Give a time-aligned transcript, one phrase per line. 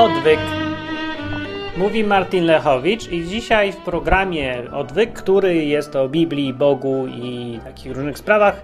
[0.00, 0.40] Odwyk.
[1.76, 7.92] Mówi Martin Lechowicz i dzisiaj w programie Odwyk, który jest o Biblii, Bogu i takich
[7.92, 8.62] różnych sprawach,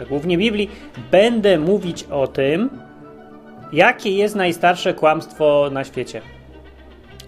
[0.00, 0.70] a głównie Biblii,
[1.10, 2.70] będę mówić o tym,
[3.72, 6.20] jakie jest najstarsze kłamstwo na świecie.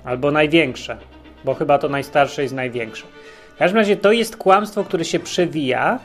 [0.05, 0.97] Albo największe,
[1.45, 3.07] bo chyba to najstarsze jest największe.
[3.55, 5.99] W każdym razie to jest kłamstwo, które się przewija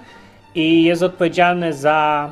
[0.55, 2.29] i jest odpowiedzialne za,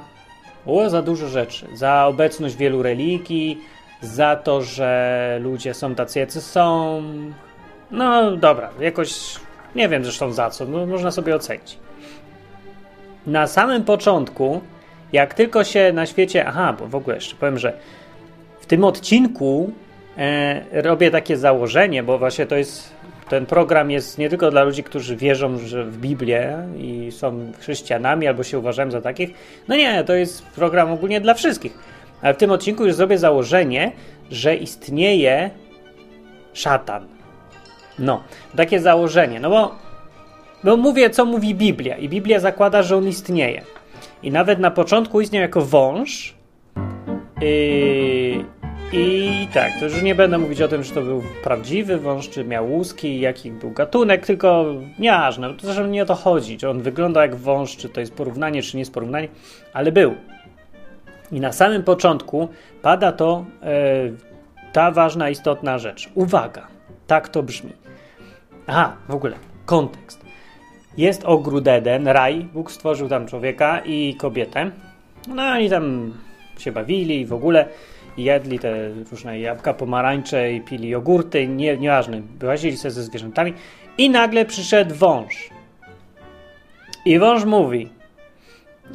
[0.65, 1.67] o, za dużo rzeczy.
[1.73, 3.61] Za obecność wielu religii,
[4.01, 7.01] za to, że ludzie są tacy, jacy są.
[7.91, 9.35] No dobra, jakoś
[9.75, 11.77] nie wiem zresztą za co, no, można sobie ocenić.
[13.27, 14.61] Na samym początku,
[15.13, 16.45] jak tylko się na świecie.
[16.47, 17.73] Aha, bo w ogóle jeszcze powiem, że
[18.59, 19.71] w tym odcinku
[20.17, 22.97] e, robię takie założenie, bo właśnie to jest.
[23.29, 28.27] Ten program jest nie tylko dla ludzi, którzy wierzą że w Biblię i są chrześcijanami
[28.27, 29.29] albo się uważają za takich.
[29.67, 31.96] No nie, to jest program ogólnie dla wszystkich.
[32.21, 33.91] Ale w tym odcinku już zrobię założenie,
[34.31, 35.49] że istnieje
[36.53, 37.07] szatan.
[37.99, 38.23] No,
[38.55, 39.39] takie założenie.
[39.39, 39.75] No bo,
[40.63, 41.97] bo mówię, co mówi Biblia.
[41.97, 43.61] I Biblia zakłada, że on istnieje.
[44.23, 46.35] I nawet na początku istniał jako wąż.
[47.41, 48.45] Yy,
[48.93, 52.43] I tak, to już nie będę mówić o tym, że to był prawdziwy wąż, czy
[52.43, 54.65] miał łuski, jaki był gatunek, tylko
[54.99, 55.53] nieważne.
[55.53, 58.61] To zresztą nie o to chodzi, czy on wygląda jak wąż, czy to jest porównanie,
[58.61, 59.27] czy nie jest porównanie,
[59.73, 60.15] ale był.
[61.31, 62.47] I na samym początku
[62.81, 63.73] pada to e,
[64.73, 66.09] ta ważna, istotna rzecz.
[66.15, 66.67] Uwaga,
[67.07, 67.73] tak to brzmi.
[68.67, 69.35] Aha, w ogóle,
[69.65, 70.25] kontekst.
[70.97, 74.71] Jest ogród Eden, raj, Bóg stworzył tam człowieka i kobietę.
[75.27, 76.13] No oni tam
[76.57, 77.65] się bawili i w ogóle
[78.17, 83.53] jedli te różne jabłka, pomarańcze i pili jogurty, nie, nieważne, łazili sobie ze zwierzętami.
[83.97, 85.49] I nagle przyszedł wąż.
[87.05, 87.89] I wąż mówi,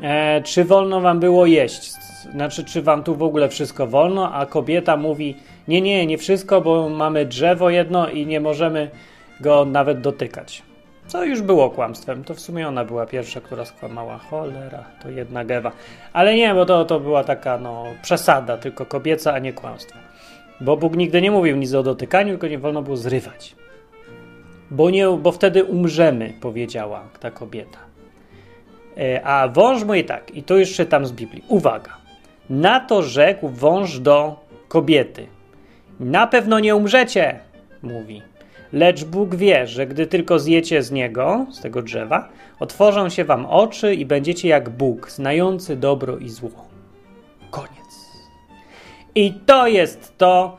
[0.03, 2.02] e, czy wolno wam było jeść
[2.33, 5.37] znaczy, czy wam tu w ogóle wszystko wolno, a kobieta mówi,
[5.69, 8.91] nie, nie, nie wszystko, bo mamy drzewo jedno i nie możemy
[9.41, 10.63] go nawet dotykać.
[11.07, 12.25] Co już było kłamstwem.
[12.25, 14.19] To w sumie ona była pierwsza, która skłamała.
[14.19, 15.73] Cholera, to jedna gewa.
[16.13, 19.99] Ale nie, bo to, to była taka no, przesada, tylko kobieca, a nie kłamstwo.
[20.61, 23.57] Bo Bóg nigdy nie mówił nic o dotykaniu, tylko nie wolno było zrywać.
[24.71, 27.79] Bo, nie, bo wtedy umrzemy, powiedziała ta kobieta.
[28.99, 31.45] E, a wąż mówi tak, i to już czytam z Biblii.
[31.49, 32.02] Uwaga.
[32.53, 34.37] Na to rzekł wąż do
[34.69, 35.27] kobiety.
[36.01, 37.41] Na pewno nie umrzecie,
[37.83, 38.23] mówi.
[38.73, 42.29] Lecz Bóg wie, że gdy tylko zjecie z niego, z tego drzewa,
[42.61, 46.51] otworzą się wam oczy i będziecie jak Bóg, znający dobro i zło.
[47.51, 48.13] Koniec.
[49.15, 50.57] I to jest to,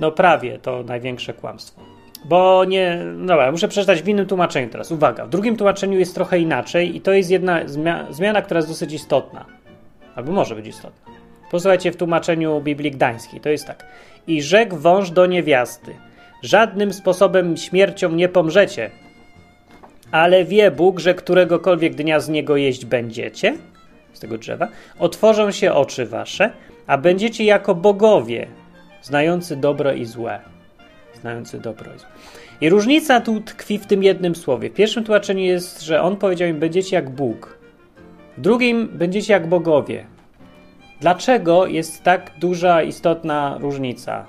[0.00, 1.82] no prawie to największe kłamstwo.
[2.24, 2.98] Bo nie.
[3.26, 4.92] Dobra, muszę przeczytać w innym tłumaczeniu teraz.
[4.92, 7.60] Uwaga, w drugim tłumaczeniu jest trochę inaczej i to jest jedna
[8.10, 9.61] zmiana która jest dosyć istotna
[10.14, 11.12] albo może być istotna.
[11.50, 13.40] Posłuchajcie w tłumaczeniu Biblii Gdańskiej.
[13.40, 13.86] To jest tak.
[14.26, 15.94] I rzekł wąż do niewiasty:
[16.42, 18.90] Żadnym sposobem śmiercią nie pomrzecie,
[20.10, 23.56] ale wie Bóg, że któregokolwiek dnia z niego jeść będziecie,
[24.12, 24.68] z tego drzewa,
[24.98, 26.50] otworzą się oczy wasze,
[26.86, 28.46] a będziecie jako bogowie,
[29.02, 30.40] znający dobro i złe.
[31.20, 32.08] Znający dobro i złe.
[32.60, 34.70] I różnica tu tkwi w tym jednym słowie.
[34.70, 37.61] W pierwszym tłumaczeniu jest, że on powiedział im: Będziecie jak Bóg.
[38.36, 40.06] W drugim będziecie jak bogowie.
[41.00, 44.26] Dlaczego jest tak duża, istotna różnica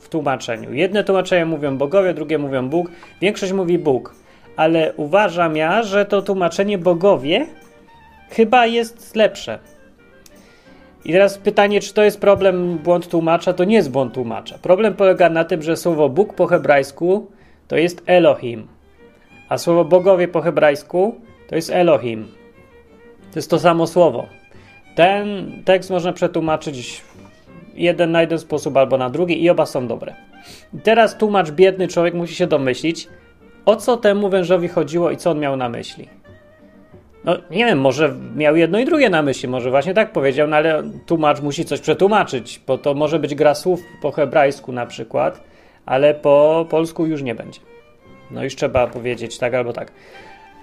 [0.00, 0.72] w tłumaczeniu?
[0.72, 2.90] Jedne tłumaczenia mówią bogowie, drugie mówią Bóg,
[3.20, 4.14] większość mówi Bóg,
[4.56, 7.46] ale uważam ja, że to tłumaczenie bogowie
[8.30, 9.58] chyba jest lepsze.
[11.04, 13.52] I teraz pytanie, czy to jest problem, błąd tłumacza?
[13.52, 14.58] To nie jest błąd tłumacza.
[14.58, 17.30] Problem polega na tym, że słowo Bóg po hebrajsku
[17.68, 18.66] to jest Elohim,
[19.48, 22.28] a słowo bogowie po hebrajsku to jest Elohim.
[23.32, 24.26] To jest to samo słowo.
[24.94, 27.02] Ten tekst można przetłumaczyć
[27.74, 30.14] jeden na jeden sposób albo na drugi i oba są dobre.
[30.74, 33.08] I teraz tłumacz, biedny człowiek musi się domyślić,
[33.64, 36.08] o co temu wężowi chodziło i co on miał na myśli.
[37.24, 40.56] No nie wiem, może miał jedno i drugie na myśli, może właśnie tak powiedział, no
[40.56, 45.40] ale tłumacz musi coś przetłumaczyć, bo to może być gra słów po hebrajsku na przykład,
[45.86, 47.60] ale po polsku już nie będzie.
[48.30, 49.92] No już trzeba powiedzieć tak albo tak.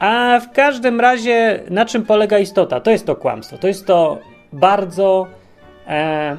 [0.03, 2.79] A w każdym razie, na czym polega istota?
[2.79, 3.57] To jest to kłamstwo.
[3.57, 4.19] To jest to
[4.53, 5.27] bardzo
[5.87, 6.37] e,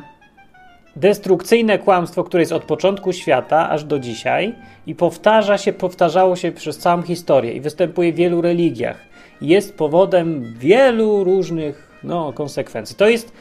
[0.96, 4.54] destrukcyjne kłamstwo, które jest od początku świata aż do dzisiaj
[4.86, 8.96] i powtarza się, powtarzało się przez całą historię i występuje w wielu religiach.
[9.40, 12.96] Jest powodem wielu różnych no, konsekwencji.
[12.96, 13.32] To jest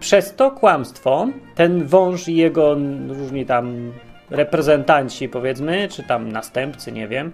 [0.00, 2.76] przez to kłamstwo, ten wąż i jego
[3.08, 3.92] różni tam
[4.30, 7.32] reprezentanci, powiedzmy, czy tam następcy, nie wiem,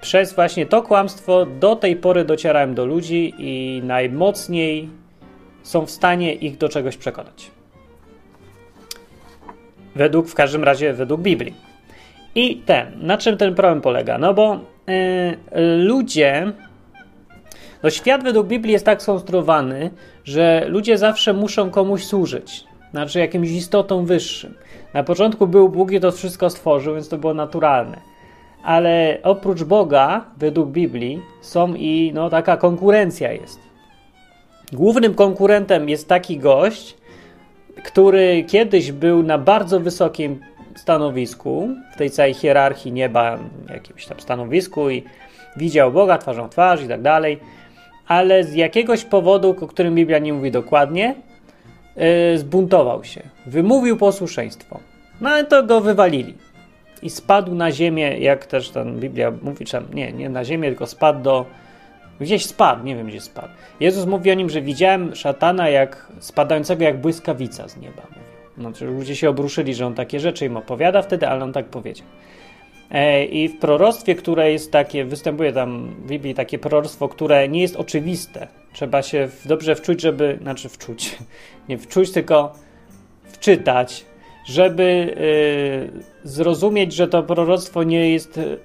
[0.00, 4.88] przez właśnie to kłamstwo do tej pory docierałem do ludzi i najmocniej
[5.62, 7.50] są w stanie ich do czegoś przekonać.
[9.94, 11.54] Według, w każdym razie według Biblii.
[12.34, 14.18] I ten, na czym ten problem polega?
[14.18, 16.52] No bo yy, ludzie,
[17.82, 19.90] no świat według Biblii jest tak skonstruowany,
[20.24, 24.54] że ludzie zawsze muszą komuś służyć, znaczy jakimś istotom wyższym.
[24.94, 28.15] Na początku był Bóg i to wszystko stworzył, więc to było naturalne.
[28.66, 33.60] Ale oprócz Boga, według Biblii, są i no, taka konkurencja jest.
[34.72, 36.96] Głównym konkurentem jest taki gość,
[37.84, 40.40] który kiedyś był na bardzo wysokim
[40.74, 45.02] stanowisku, w tej całej hierarchii nieba, jakimś tam stanowisku i
[45.56, 47.40] widział Boga twarzą w twarz i tak dalej,
[48.06, 51.14] ale z jakiegoś powodu, o którym Biblia nie mówi dokładnie,
[51.96, 54.80] yy, zbuntował się, wymówił posłuszeństwo.
[55.20, 56.34] No ale to go wywalili.
[57.02, 60.86] I spadł na ziemię, jak też tam Biblia mówi, czy nie, nie na ziemię, tylko
[60.86, 61.46] spadł do.
[62.20, 63.48] Gdzieś spadł, nie wiem gdzie spadł.
[63.80, 68.02] Jezus mówi o nim, że widziałem szatana jak spadającego jak błyskawica z nieba.
[68.56, 72.06] No, ludzie się obruszyli, że on takie rzeczy im opowiada wtedy, ale on tak powiedział.
[72.90, 77.62] E, I w proroctwie, które jest takie, występuje tam w Biblii takie proroctwo, które nie
[77.62, 78.48] jest oczywiste.
[78.72, 81.18] Trzeba się dobrze wczuć, żeby, znaczy wczuć,
[81.68, 82.52] nie wczuć, tylko
[83.24, 84.04] wczytać,
[84.46, 85.14] żeby
[86.24, 88.58] y, zrozumieć, że to proroctwo nie jest, y,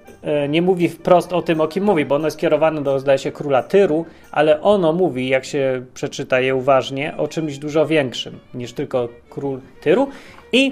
[0.50, 3.32] nie mówi wprost o tym, o kim mówi, bo ono jest kierowane do, zdaje się,
[3.32, 8.74] króla Tyru, ale ono mówi, jak się przeczyta je uważnie, o czymś dużo większym niż
[8.74, 10.08] tylko król Tyru.
[10.52, 10.72] I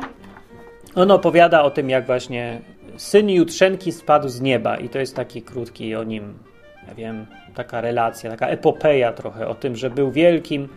[0.96, 2.62] ono opowiada o tym, jak właśnie
[2.98, 4.78] syn Jutrzenki spadł z nieba.
[4.78, 6.34] I to jest taki krótki o nim,
[6.88, 10.70] ja wiem, taka relacja, taka epopeja trochę o tym, że był wielkim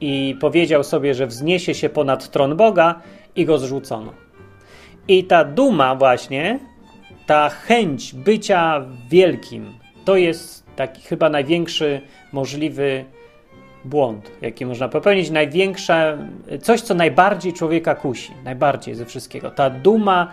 [0.00, 3.00] i powiedział sobie, że wzniesie się ponad tron Boga
[3.38, 4.12] i go zrzucono.
[5.08, 6.58] I ta duma właśnie,
[7.26, 9.74] ta chęć bycia wielkim,
[10.04, 12.00] to jest taki chyba największy
[12.32, 13.04] możliwy
[13.84, 16.18] błąd, jaki można popełnić, największa,
[16.62, 19.50] coś, co najbardziej człowieka kusi, najbardziej ze wszystkiego.
[19.50, 20.32] Ta duma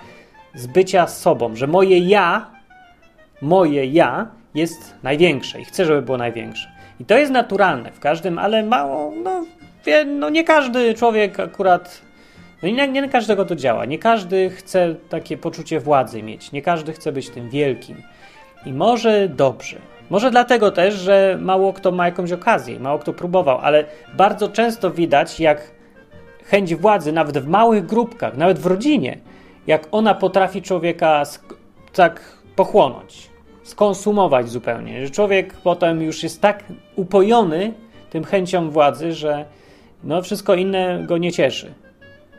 [0.55, 2.51] z bycia sobą, że moje ja,
[3.41, 6.71] moje ja jest największe i chcę, żeby było największe.
[6.99, 9.45] I to jest naturalne w każdym, ale mało, no,
[9.85, 12.04] wie, no nie każdy człowiek akurat,
[12.71, 13.85] no nie, nie każdego to działa.
[13.85, 18.01] Nie każdy chce takie poczucie władzy mieć, nie każdy chce być tym wielkim.
[18.65, 19.77] I może dobrze.
[20.09, 24.91] Może dlatego też, że mało kto ma jakąś okazję, mało kto próbował, ale bardzo często
[24.91, 25.71] widać, jak
[26.43, 29.17] chęć władzy, nawet w małych grupkach, nawet w rodzinie,
[29.67, 31.23] jak ona potrafi człowieka
[31.93, 32.21] tak
[32.55, 33.29] pochłonąć,
[33.63, 36.63] skonsumować zupełnie, że człowiek potem już jest tak
[36.95, 37.73] upojony
[38.09, 39.45] tym chęcią władzy, że
[40.03, 41.73] no wszystko inne go nie cieszy,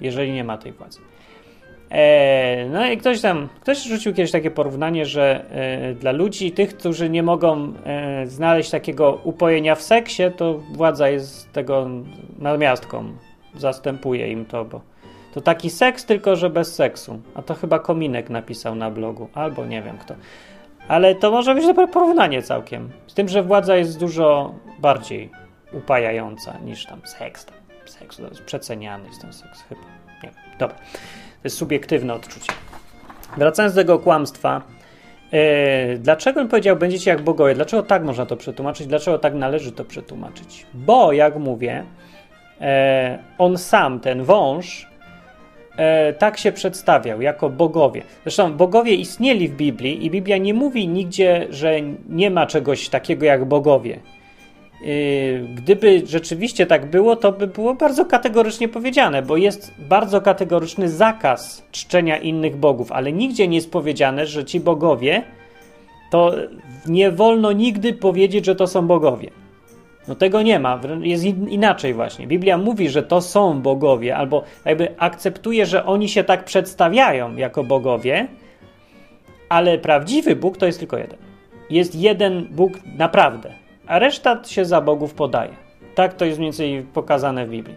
[0.01, 1.01] jeżeli nie ma tej władzy.
[1.91, 6.77] E, no i ktoś tam, ktoś rzucił kiedyś takie porównanie, że e, dla ludzi, tych,
[6.77, 11.91] którzy nie mogą e, znaleźć takiego upojenia w seksie, to władza jest tego
[12.39, 13.05] nadmiastką,
[13.55, 14.81] zastępuje im to, bo
[15.35, 17.21] to taki seks, tylko że bez seksu.
[17.35, 20.15] A to chyba Kominek napisał na blogu, albo nie wiem kto.
[20.89, 22.91] Ale to może być dobre porównanie całkiem.
[23.07, 25.31] Z tym, że władza jest dużo bardziej
[25.73, 27.47] upajająca niż tam seks.
[27.87, 29.81] Tam seks to jest przeceniany jest ten seks chyba.
[30.23, 30.33] Nie wiem.
[30.59, 30.77] Dobra.
[30.77, 32.53] To jest subiektywne odczucie.
[33.37, 34.63] Wracając do tego kłamstwa,
[35.33, 37.55] Yy, dlaczego on powiedział, będziecie jak bogowie?
[37.55, 38.87] Dlaczego tak można to przetłumaczyć?
[38.87, 40.67] Dlaczego tak należy to przetłumaczyć?
[40.75, 41.85] Bo, jak mówię,
[42.61, 42.67] yy,
[43.39, 44.87] on sam, ten wąż,
[45.77, 48.03] e, tak się przedstawiał, jako bogowie.
[48.23, 53.27] Zresztą bogowie istnieli w Biblii i Biblia nie mówi nigdzie, że nie ma czegoś takiego
[53.27, 54.01] jak bogowie.
[54.83, 54.87] E,
[55.55, 61.65] gdyby rzeczywiście tak było, to by było bardzo kategorycznie powiedziane, bo jest bardzo kategoryczny zakaz
[61.73, 65.23] czczenia innych bogów, ale nigdzie nie jest powiedziane, że ci bogowie
[66.11, 66.33] to
[66.87, 69.31] nie wolno nigdy powiedzieć, że to są bogowie.
[70.09, 72.27] No tego nie ma, jest inaczej właśnie.
[72.27, 77.65] Biblia mówi, że to są bogowie, albo jakby akceptuje, że oni się tak przedstawiają jako
[77.65, 78.29] bogowie,
[79.49, 81.19] ale prawdziwy Bóg to jest tylko jeden.
[81.71, 83.53] Jest jeden Bóg naprawdę,
[83.87, 85.53] a reszta się za bogów podaje.
[85.95, 87.77] Tak to jest mniej więcej pokazane w Biblii.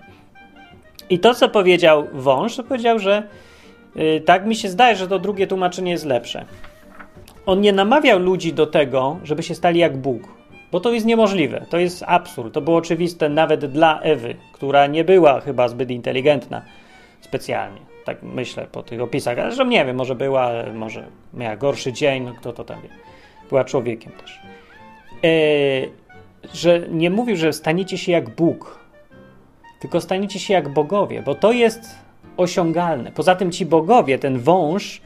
[1.10, 3.24] I to, co powiedział wąż, to powiedział, że
[3.96, 6.46] yy, tak mi się zdaje, że to drugie tłumaczenie jest lepsze.
[7.46, 10.40] On nie namawiał ludzi do tego, żeby się stali jak Bóg
[10.72, 12.54] bo to jest niemożliwe, to jest absurd.
[12.54, 16.62] To było oczywiste nawet dla Ewy, która nie była chyba zbyt inteligentna
[17.22, 17.82] specjalnie.
[18.06, 22.24] Tak myślę po tych opisach, ale że nie wiem, może była, może miała gorszy dzień,
[22.24, 22.90] no kto to tam wie.
[23.50, 24.40] Była człowiekiem też.
[25.24, 25.30] E,
[26.54, 28.80] że nie mówił, że staniecie się jak Bóg,
[29.80, 31.82] tylko staniecie się jak bogowie, bo to jest
[32.38, 33.12] osiągalne.
[33.12, 35.02] Poza tym ci bogowie, ten wąż,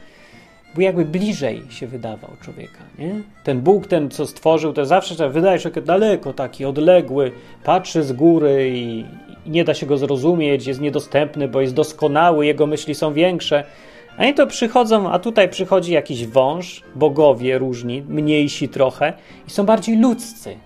[0.74, 3.14] był jakby bliżej się wydawał człowieka, nie?
[3.44, 7.32] Ten Bóg, ten co stworzył, to zawsze wydaje się daleko, taki odległy,
[7.64, 9.04] patrzy z góry i,
[9.46, 13.64] i nie da się go zrozumieć, jest niedostępny, bo jest doskonały, jego myśli są większe.
[14.16, 19.12] A nie to przychodzą, a tutaj przychodzi jakiś wąż, bogowie różni, mniejsi trochę
[19.48, 20.56] i są bardziej ludzcy.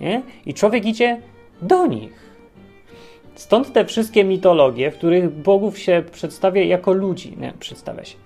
[0.00, 0.22] Nie?
[0.46, 1.20] I człowiek idzie
[1.62, 2.24] do nich.
[3.34, 7.36] Stąd te wszystkie mitologie, w których bogów się przedstawia jako ludzi.
[7.40, 8.16] Nie, przedstawia się.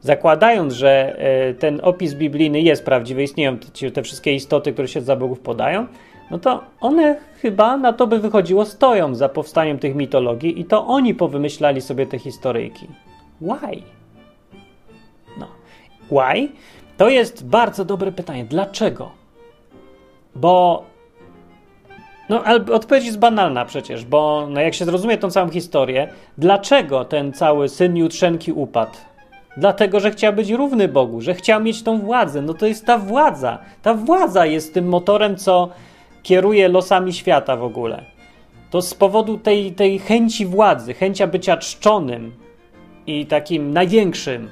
[0.00, 3.58] Zakładając, że e, ten opis biblijny jest prawdziwy, istnieją
[3.94, 5.86] te wszystkie istoty, które się za bogów podają,
[6.30, 10.86] no to one chyba na to by wychodziło stoją za powstaniem tych mitologii i to
[10.86, 12.86] oni powymyślali sobie te historyjki.
[13.40, 13.97] Why?
[16.10, 16.48] Why?
[16.96, 18.44] To jest bardzo dobre pytanie.
[18.44, 19.10] Dlaczego?
[20.34, 20.84] Bo
[22.28, 27.04] no, ale odpowiedź jest banalna przecież, bo no, jak się zrozumie tą całą historię, dlaczego
[27.04, 28.92] ten cały syn Jutrzenki upadł?
[29.56, 32.42] Dlatego, że chciał być równy Bogu, że chciał mieć tą władzę.
[32.42, 33.58] No to jest ta władza.
[33.82, 35.68] Ta władza jest tym motorem, co
[36.22, 38.04] kieruje losami świata w ogóle.
[38.70, 42.32] To z powodu tej, tej chęci władzy, chęcia bycia czczonym
[43.06, 44.50] i takim największym,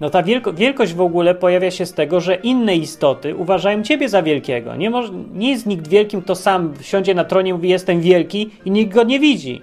[0.00, 4.08] no ta wielko, wielkość w ogóle pojawia się z tego, że inne istoty uważają ciebie
[4.08, 4.76] za wielkiego.
[4.76, 4.92] Nie,
[5.34, 8.94] nie jest nikt wielkim, kto sam siądzie na tronie i mówi jestem wielki i nikt
[8.94, 9.60] go nie widzi.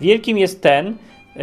[0.00, 1.42] Wielkim jest ten, yy,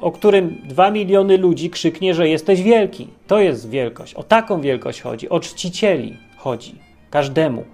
[0.00, 3.08] o którym dwa miliony ludzi krzyknie, że jesteś wielki.
[3.26, 4.14] To jest wielkość.
[4.14, 5.28] O taką wielkość chodzi.
[5.28, 6.74] O czcicieli chodzi.
[7.10, 7.64] Każdemu.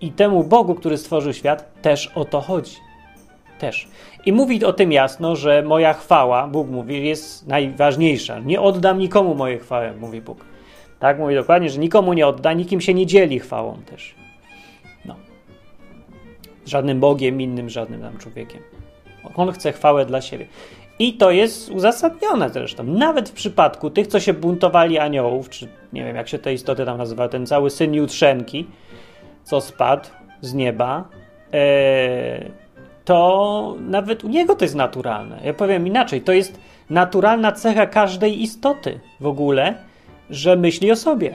[0.00, 2.87] I temu Bogu, który stworzył świat, też o to chodzi.
[3.58, 3.88] Też.
[4.26, 8.38] I mówi o tym jasno, że moja chwała, Bóg mówi, jest najważniejsza.
[8.38, 10.44] Nie oddam nikomu mojej chwały, mówi Bóg.
[10.98, 14.14] Tak mówi dokładnie, że nikomu nie odda, nikim się nie dzieli chwałą też.
[15.04, 15.16] No.
[16.66, 18.62] Żadnym Bogiem innym, żadnym tam człowiekiem.
[19.36, 20.46] On chce chwałę dla siebie.
[20.98, 22.84] I to jest uzasadnione zresztą.
[22.84, 26.84] Nawet w przypadku tych, co się buntowali aniołów, czy nie wiem, jak się te istoty
[26.84, 28.66] tam nazywa, ten cały syn Jutrzenki,
[29.44, 30.08] co spadł
[30.40, 31.08] z nieba,
[31.52, 32.50] ee,
[33.08, 35.40] to nawet u niego to jest naturalne.
[35.44, 36.60] Ja powiem inaczej, to jest
[36.90, 39.74] naturalna cecha każdej istoty w ogóle,
[40.30, 41.30] że myśli o sobie.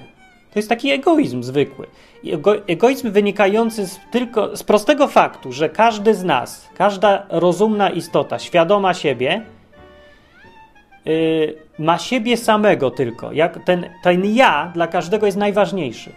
[0.54, 1.88] To jest taki egoizm zwykły.
[2.34, 8.40] Ego, egoizm wynikający z, tylko z prostego faktu, że każdy z nas, każda rozumna istota,
[8.40, 9.42] świadoma siebie,
[11.06, 13.32] yy, ma siebie samego tylko.
[13.32, 16.12] Jak ten, ten ja dla każdego jest najważniejszy.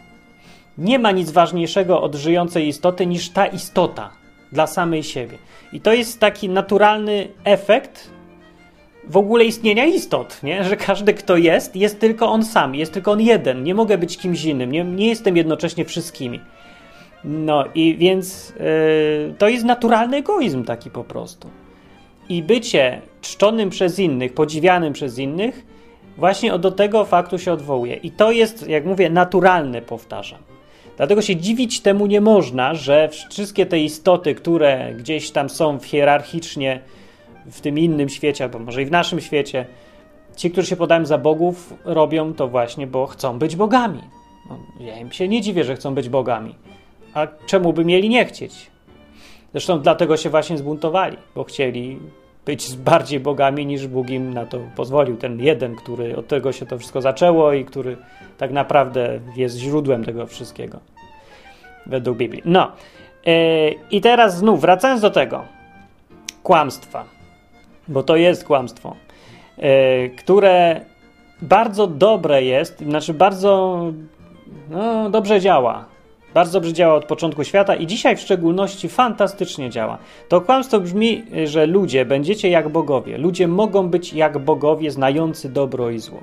[0.78, 5.38] Nie ma nic ważniejszego od żyjącej istoty niż ta istota dla samej siebie.
[5.72, 8.10] I to jest taki naturalny efekt
[9.08, 10.64] w ogóle istnienia istot, nie?
[10.64, 13.62] że każdy, kto jest, jest tylko on sam, jest tylko on jeden.
[13.62, 16.40] Nie mogę być kimś innym, nie, nie jestem jednocześnie wszystkimi.
[17.24, 21.50] No i więc yy, to jest naturalny egoizm taki po prostu.
[22.28, 25.66] I bycie czczonym przez innych, podziwianym przez innych,
[26.16, 27.94] właśnie do tego faktu się odwołuje.
[27.94, 30.45] I to jest, jak mówię, naturalne, powtarzam.
[30.96, 36.80] Dlatego się dziwić temu nie można, że wszystkie te istoty, które gdzieś tam są hierarchicznie
[37.46, 39.66] w tym innym świecie, albo może i w naszym świecie,
[40.36, 44.00] ci, którzy się podają za bogów, robią to właśnie, bo chcą być bogami.
[44.50, 46.54] No, ja im się nie dziwię, że chcą być bogami.
[47.14, 48.70] A czemu by mieli nie chcieć?
[49.52, 51.98] Zresztą dlatego się właśnie zbuntowali, bo chcieli
[52.46, 55.16] być bardziej bogami niż Bóg im na to pozwolił.
[55.16, 57.96] Ten jeden, który od tego się to wszystko zaczęło i który
[58.38, 60.80] tak naprawdę jest źródłem tego wszystkiego
[61.86, 62.42] według Biblii.
[62.44, 62.72] No
[63.26, 63.34] yy,
[63.90, 65.44] i teraz znów wracając do tego
[66.42, 67.04] kłamstwa,
[67.88, 68.96] bo to jest kłamstwo,
[69.58, 69.64] yy,
[70.18, 70.80] które
[71.42, 73.82] bardzo dobre jest, znaczy bardzo
[74.70, 75.95] no, dobrze działa
[76.36, 79.98] bardzo dobrze działa od początku świata i dzisiaj w szczególności fantastycznie działa.
[80.28, 83.18] To kłamstwo brzmi, że ludzie będziecie jak bogowie.
[83.18, 86.20] Ludzie mogą być jak bogowie, znający dobro i zło.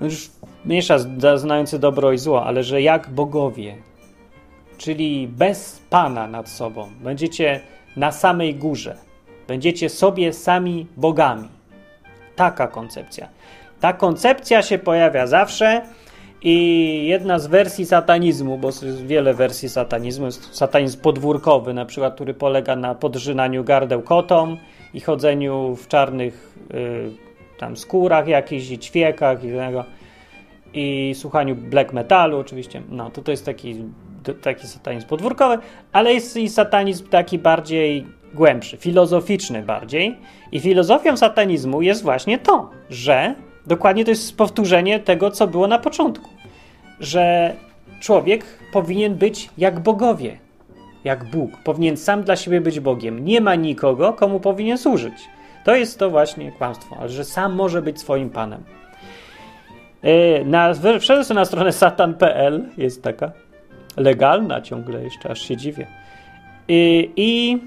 [0.00, 0.30] No już
[0.64, 0.98] mniejsza
[1.36, 3.76] znający dobro i zło, ale że jak bogowie,
[4.78, 6.90] czyli bez Pana nad sobą.
[7.00, 7.60] Będziecie
[7.96, 8.96] na samej górze.
[9.48, 11.48] Będziecie sobie sami bogami.
[12.36, 13.28] Taka koncepcja.
[13.80, 15.82] Ta koncepcja się pojawia zawsze
[16.42, 22.14] i jedna z wersji satanizmu, bo jest wiele wersji satanizmu, jest satanizm podwórkowy, na przykład,
[22.14, 24.56] który polega na podrzynaniu gardeł kotom
[24.94, 27.10] i chodzeniu w czarnych y,
[27.58, 29.48] tam skórach jakichś i ćwiekach i,
[30.74, 32.82] i słuchaniu black metalu oczywiście.
[32.88, 33.84] No, to to jest taki,
[34.42, 35.58] taki satanizm podwórkowy,
[35.92, 40.16] ale jest i satanizm taki bardziej głębszy, filozoficzny bardziej.
[40.52, 43.34] I filozofią satanizmu jest właśnie to, że
[43.68, 46.30] Dokładnie to jest powtórzenie tego, co było na początku.
[47.00, 47.54] Że
[48.00, 50.38] człowiek powinien być jak bogowie,
[51.04, 51.50] jak Bóg.
[51.64, 53.24] Powinien sam dla siebie być Bogiem.
[53.24, 55.28] Nie ma nikogo, komu powinien służyć.
[55.64, 58.64] To jest to właśnie kłamstwo, ale że sam może być swoim panem.
[60.02, 63.32] E, na, wszedłem na stronę satan.pl, jest taka
[63.96, 65.86] legalna ciągle jeszcze, aż się dziwię.
[66.68, 67.58] I, i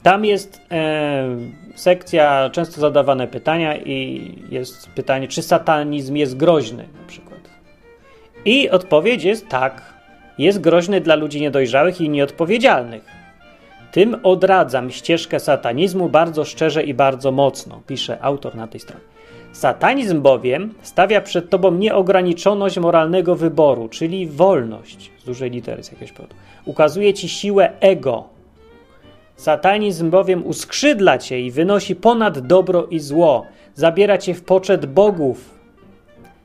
[0.00, 1.36] tam jest e,
[1.74, 7.40] sekcja często zadawane pytania i jest pytanie, czy satanizm jest groźny na przykład.
[8.44, 9.82] I odpowiedź jest tak,
[10.38, 13.02] jest groźny dla ludzi niedojrzałych i nieodpowiedzialnych.
[13.92, 19.04] Tym odradzam ścieżkę satanizmu bardzo szczerze i bardzo mocno, pisze autor na tej stronie.
[19.52, 26.12] Satanizm bowiem stawia przed tobą nieograniczoność moralnego wyboru, czyli wolność, z dużej litery z jakiegoś
[26.12, 26.34] powodu.
[26.64, 28.39] Ukazuje ci siłę ego.
[29.40, 35.50] Satanizm bowiem uskrzydla cię i wynosi ponad dobro i zło, zabiera cię w poczet bogów.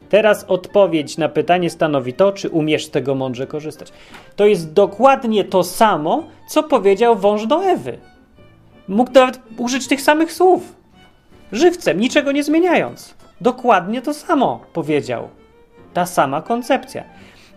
[0.10, 3.92] Teraz odpowiedź na pytanie stanowi to, czy umiesz tego mądrze korzystać.
[4.36, 7.98] To jest dokładnie to samo, co powiedział wąż do Ewy.
[8.88, 10.76] Mógł nawet użyć tych samych słów
[11.52, 13.16] żywcem, niczego nie zmieniając.
[13.42, 15.28] Dokładnie to samo powiedział.
[15.94, 17.04] Ta sama koncepcja.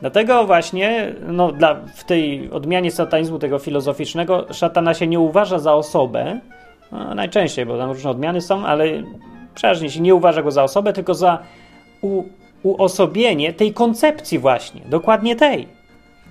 [0.01, 5.75] Dlatego właśnie no, dla, w tej odmianie satanizmu tego filozoficznego szatana się nie uważa za
[5.75, 6.41] osobę,
[6.93, 8.85] no, najczęściej, bo tam różne odmiany są, ale
[9.55, 11.39] przeważnie się nie uważa go za osobę, tylko za
[12.01, 12.23] u,
[12.63, 15.69] uosobienie tej koncepcji właśnie, dokładnie tej.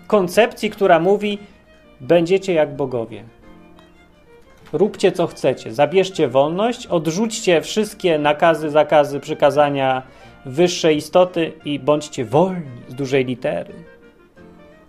[0.08, 1.38] Koncepcji, która mówi,
[2.02, 3.24] będziecie jak bogowie.
[4.74, 10.02] Róbcie co chcecie, zabierzcie wolność, odrzućcie wszystkie nakazy, zakazy, przykazania
[10.46, 13.74] wyższej istoty i bądźcie wolni z dużej litery.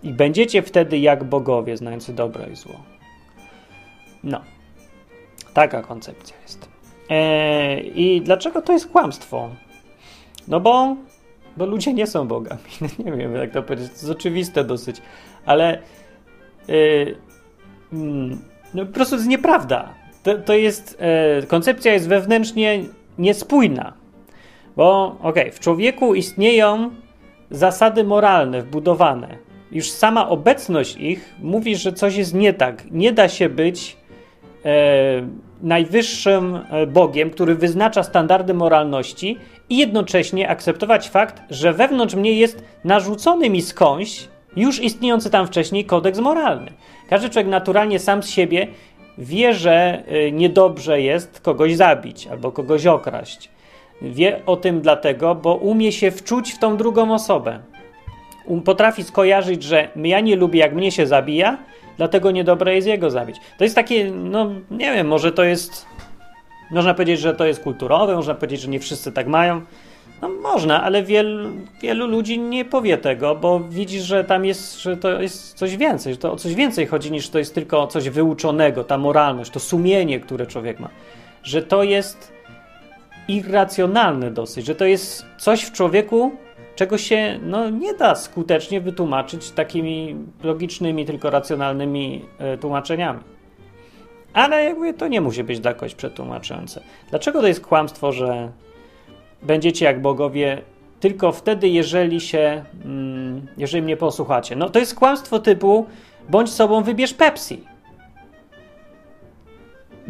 [0.03, 2.83] I będziecie wtedy jak bogowie, znający dobro i zło.
[4.23, 4.41] No,
[5.53, 6.69] taka koncepcja jest.
[7.09, 9.49] Eee, I dlaczego to jest kłamstwo?
[10.47, 10.95] No bo,
[11.57, 12.61] bo ludzie nie są bogami.
[13.05, 13.87] nie wiem, jak to powiedzieć.
[13.87, 15.01] To jest oczywiste dosyć,
[15.45, 15.81] ale.
[16.67, 17.17] Yy,
[18.73, 19.93] no po prostu to jest nieprawda.
[20.23, 22.83] To, to jest, e, koncepcja jest wewnętrznie
[23.17, 23.93] niespójna.
[24.79, 26.91] Bo okej, okay, w człowieku istnieją
[27.51, 29.37] zasady moralne wbudowane.
[29.71, 32.91] Już sama obecność ich mówi, że coś jest nie tak.
[32.91, 33.97] Nie da się być
[34.65, 35.27] e,
[35.61, 39.37] najwyższym e, Bogiem, który wyznacza standardy moralności
[39.69, 45.85] i jednocześnie akceptować fakt, że wewnątrz mnie jest narzucony mi skądś już istniejący tam wcześniej
[45.85, 46.71] kodeks moralny.
[47.09, 48.67] Każdy człowiek naturalnie sam z siebie
[49.17, 53.49] wie, że y, niedobrze jest kogoś zabić albo kogoś okraść.
[54.01, 57.59] Wie o tym dlatego, bo umie się wczuć w tą drugą osobę.
[58.65, 61.57] Potrafi skojarzyć, że ja nie lubię, jak mnie się zabija,
[61.97, 63.37] dlatego niedobre jest jego zabić.
[63.57, 65.85] To jest takie, no nie wiem, może to jest.
[66.71, 69.61] Można powiedzieć, że to jest kulturowe, można powiedzieć, że nie wszyscy tak mają.
[70.21, 71.49] No można, ale wielu,
[71.81, 76.13] wielu ludzi nie powie tego, bo widzisz, że tam jest, że to jest coś więcej,
[76.13, 79.59] że to o coś więcej chodzi niż to jest tylko coś wyuczonego, ta moralność, to
[79.59, 80.89] sumienie, które człowiek ma.
[81.43, 82.38] Że to jest
[83.29, 86.31] irracjonalne dosyć, że to jest coś w człowieku,
[86.75, 93.19] czego się no, nie da skutecznie wytłumaczyć takimi logicznymi, tylko racjonalnymi y, tłumaczeniami.
[94.33, 96.81] Ale jakby to nie musi być dla kogoś przetłumaczające.
[97.09, 98.51] Dlaczego to jest kłamstwo, że
[99.41, 100.61] będziecie jak bogowie
[100.99, 104.55] tylko wtedy, jeżeli się, mm, jeżeli mnie posłuchacie.
[104.55, 105.85] No to jest kłamstwo typu
[106.29, 107.63] bądź sobą, wybierz Pepsi.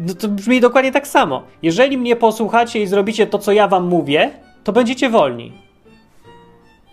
[0.00, 1.42] No to brzmi dokładnie tak samo.
[1.62, 4.30] Jeżeli mnie posłuchacie i zrobicie to, co ja wam mówię,
[4.64, 5.52] to będziecie wolni.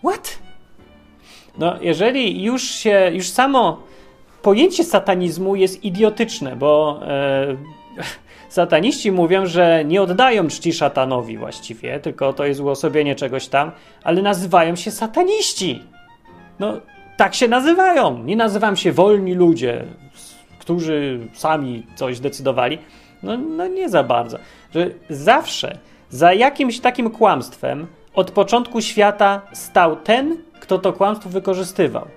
[0.05, 0.39] What?
[1.57, 3.83] No, jeżeli już się, już samo
[4.41, 7.57] pojęcie satanizmu jest idiotyczne, bo e,
[8.49, 13.71] Sataniści mówią, że nie oddają czci szatanowi właściwie, tylko to jest uosobienie czegoś tam,
[14.03, 15.83] ale nazywają się sataniści.
[16.59, 16.73] No,
[17.17, 18.23] tak się nazywają.
[18.23, 19.85] Nie nazywam się wolni ludzie,
[20.67, 22.77] którzy sami coś zdecydowali.
[23.23, 24.37] No, no nie za bardzo.
[24.75, 25.77] Że zawsze
[26.09, 32.07] za jakimś takim kłamstwem od początku świata stał ten, kto to kłamstwo wykorzystywał.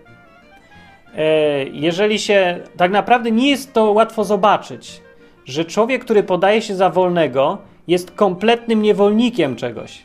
[1.16, 5.00] E, jeżeli się tak naprawdę nie jest to łatwo zobaczyć,
[5.44, 7.58] że człowiek, który podaje się za wolnego,
[7.88, 10.02] jest kompletnym niewolnikiem czegoś.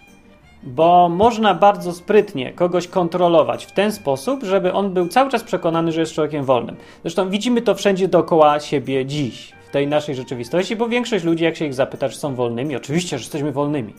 [0.66, 5.92] Bo można bardzo sprytnie kogoś kontrolować w ten sposób, żeby on był cały czas przekonany,
[5.92, 6.76] że jest człowiekiem wolnym.
[7.02, 11.56] Zresztą widzimy to wszędzie dookoła siebie dziś, w tej naszej rzeczywistości, bo większość ludzi, jak
[11.56, 13.94] się ich zapyta, czy są wolnymi, oczywiście, że jesteśmy wolnymi.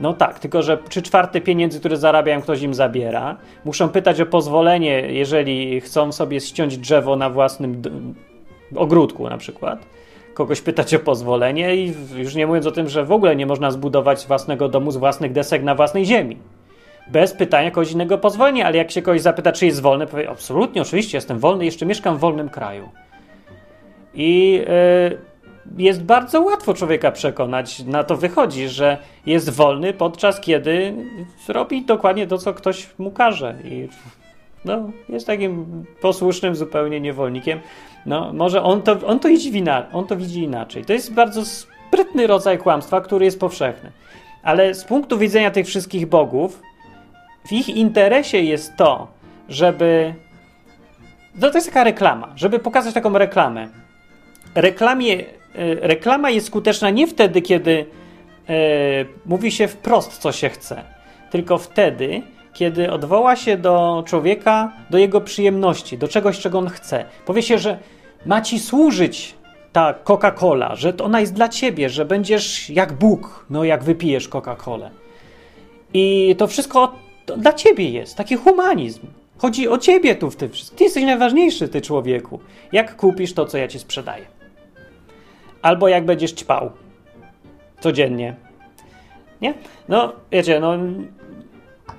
[0.00, 3.36] No tak, tylko że trzy czwarte pieniędzy, które zarabiają, ktoś im zabiera.
[3.64, 7.82] Muszą pytać o pozwolenie, jeżeli chcą sobie ściąć drzewo na własnym
[8.76, 9.97] ogródku, na przykład
[10.38, 13.70] kogoś pytać o pozwolenie i już nie mówiąc o tym, że w ogóle nie można
[13.70, 16.36] zbudować własnego domu z własnych desek na własnej ziemi.
[17.08, 20.82] Bez pytania kogoś innego pozwolenia, ale jak się kogoś zapyta, czy jest wolny, powie, absolutnie,
[20.82, 22.88] oczywiście, jestem wolny, jeszcze mieszkam w wolnym kraju.
[24.14, 25.18] I yy,
[25.84, 30.94] jest bardzo łatwo człowieka przekonać, na to wychodzi, że jest wolny, podczas kiedy
[31.48, 33.54] robi dokładnie to, co ktoś mu każe.
[33.64, 33.88] I
[34.64, 37.60] no, jest takim posłusznym zupełnie niewolnikiem.
[38.06, 40.84] No, może on to, on to, widzi, on to widzi inaczej.
[40.84, 43.92] To jest bardzo sprytny rodzaj kłamstwa, który jest powszechny.
[44.42, 46.62] Ale z punktu widzenia tych wszystkich bogów,
[47.48, 49.08] w ich interesie jest to,
[49.48, 50.14] żeby.
[51.34, 53.68] No to jest taka reklama, żeby pokazać taką reklamę.
[54.54, 55.24] Reklamie, e,
[55.74, 57.86] reklama jest skuteczna nie wtedy, kiedy
[58.48, 58.54] e,
[59.26, 60.82] mówi się wprost, co się chce,
[61.30, 62.22] tylko wtedy,
[62.58, 67.04] kiedy odwoła się do człowieka, do jego przyjemności, do czegoś, czego on chce.
[67.26, 67.78] Powie się, że
[68.26, 69.34] ma ci służyć
[69.72, 74.90] ta Coca-Cola, że ona jest dla ciebie, że będziesz jak Bóg, no jak wypijesz Coca-Colę.
[75.94, 76.94] I to wszystko
[77.26, 79.06] to dla ciebie jest, taki humanizm.
[79.38, 80.78] Chodzi o ciebie tu w tym wszystkim.
[80.78, 82.40] Ty jesteś najważniejszy, ty człowieku.
[82.72, 84.24] Jak kupisz to, co ja ci sprzedaję.
[85.62, 86.70] Albo jak będziesz ćpał.
[87.80, 88.36] Codziennie.
[89.40, 89.54] Nie?
[89.88, 90.74] No, wiecie, no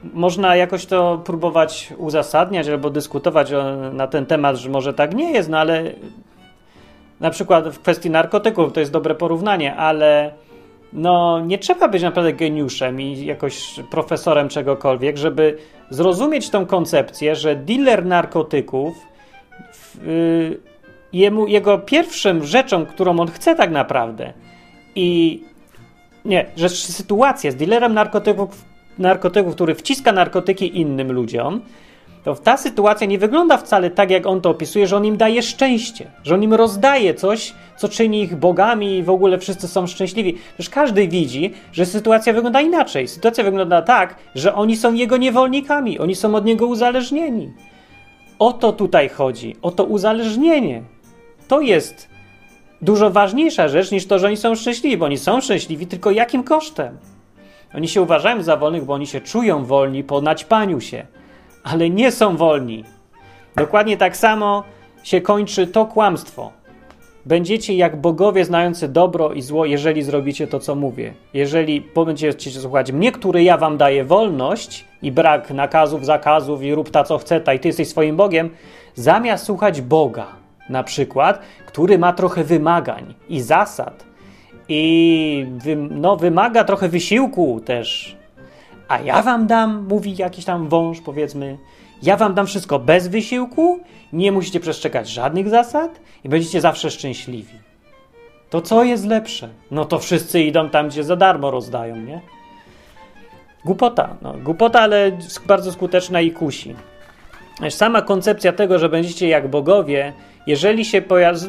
[0.03, 3.51] można jakoś to próbować uzasadniać albo dyskutować
[3.93, 5.91] na ten temat, że może tak nie jest, no ale
[7.19, 10.33] na przykład w kwestii narkotyków to jest dobre porównanie, ale
[10.93, 15.57] no nie trzeba być naprawdę geniuszem i jakoś profesorem czegokolwiek, żeby
[15.89, 18.95] zrozumieć tą koncepcję, że dealer narkotyków
[20.05, 20.59] yy,
[21.13, 24.33] jemu, jego pierwszym rzeczą, którą on chce tak naprawdę
[24.95, 25.41] i
[26.25, 28.68] nie, że sytuacja z dealerem narkotyków
[28.99, 31.61] narkotyków, który wciska narkotyki innym ludziom,
[32.23, 35.43] to ta sytuacja nie wygląda wcale tak, jak on to opisuje, że on im daje
[35.43, 39.87] szczęście, że on im rozdaje coś, co czyni ich bogami i w ogóle wszyscy są
[39.87, 40.33] szczęśliwi.
[40.53, 43.07] Przecież każdy widzi, że sytuacja wygląda inaczej.
[43.07, 47.53] Sytuacja wygląda tak, że oni są jego niewolnikami, oni są od niego uzależnieni.
[48.39, 50.83] O to tutaj chodzi, o to uzależnienie.
[51.47, 52.09] To jest
[52.81, 56.43] dużo ważniejsza rzecz niż to, że oni są szczęśliwi, bo oni są szczęśliwi, tylko jakim
[56.43, 56.97] kosztem?
[57.73, 61.05] Oni się uważają za wolnych, bo oni się czują wolni po naćpaniu się,
[61.63, 62.83] ale nie są wolni.
[63.55, 64.63] Dokładnie tak samo
[65.03, 66.51] się kończy to kłamstwo.
[67.25, 71.13] Będziecie jak bogowie znający dobro i zło, jeżeli zrobicie to, co mówię.
[71.33, 76.89] Jeżeli będziecie słuchać mnie, który ja wam daję wolność i brak nakazów, zakazów i rób
[76.89, 78.49] ta, co chce, ta i ty jesteś swoim Bogiem,
[78.95, 80.27] zamiast słuchać Boga,
[80.69, 84.08] na przykład, który ma trochę wymagań i zasad,
[84.69, 85.45] i
[85.89, 88.15] no, wymaga trochę wysiłku też.
[88.87, 91.57] A ja wam dam, mówi jakiś tam wąż, powiedzmy,
[92.03, 93.79] ja wam dam wszystko bez wysiłku,
[94.13, 97.53] nie musicie przestrzegać żadnych zasad i będziecie zawsze szczęśliwi.
[98.49, 99.49] To co jest lepsze?
[99.71, 102.21] No to wszyscy idą tam, gdzie za darmo rozdają, nie?
[103.65, 105.11] Głupota, no, głupota, ale
[105.47, 106.75] bardzo skuteczna i kusi.
[107.69, 110.13] Sama koncepcja tego, że będziecie jak bogowie,
[110.49, 111.39] jeżeli się pojawi,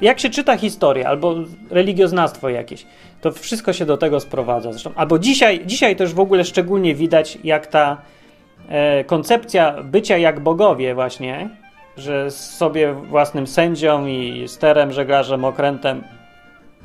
[0.00, 1.34] jak się czyta historię albo
[1.70, 2.86] religioznawstwo jakieś,
[3.20, 4.72] to wszystko się do tego sprowadza.
[4.72, 7.96] Zresztą, albo dzisiaj, dzisiaj też w ogóle szczególnie widać, jak ta
[8.68, 11.48] e, koncepcja bycia jak bogowie właśnie,
[11.96, 16.04] że sobie własnym sędzią i sterem, żeglarzem, okrętem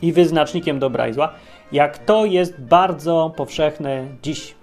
[0.01, 1.33] i wyznacznikiem dobra i zła,
[1.71, 4.55] jak to jest bardzo powszechne dziś.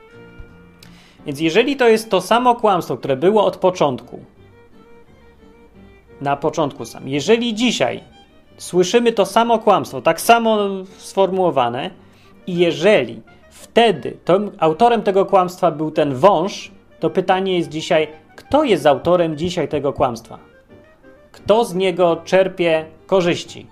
[1.27, 4.21] Więc jeżeli to jest to samo kłamstwo, które było od początku,
[6.21, 7.09] na początku sam.
[7.09, 8.01] Jeżeli dzisiaj
[8.57, 10.59] słyszymy to samo kłamstwo, tak samo
[10.99, 11.91] sformułowane,
[12.47, 18.65] i jeżeli wtedy to, autorem tego kłamstwa był ten wąż, to pytanie jest dzisiaj, kto
[18.65, 20.39] jest autorem dzisiaj tego kłamstwa?
[21.33, 23.67] Kto z niego czerpie korzyści?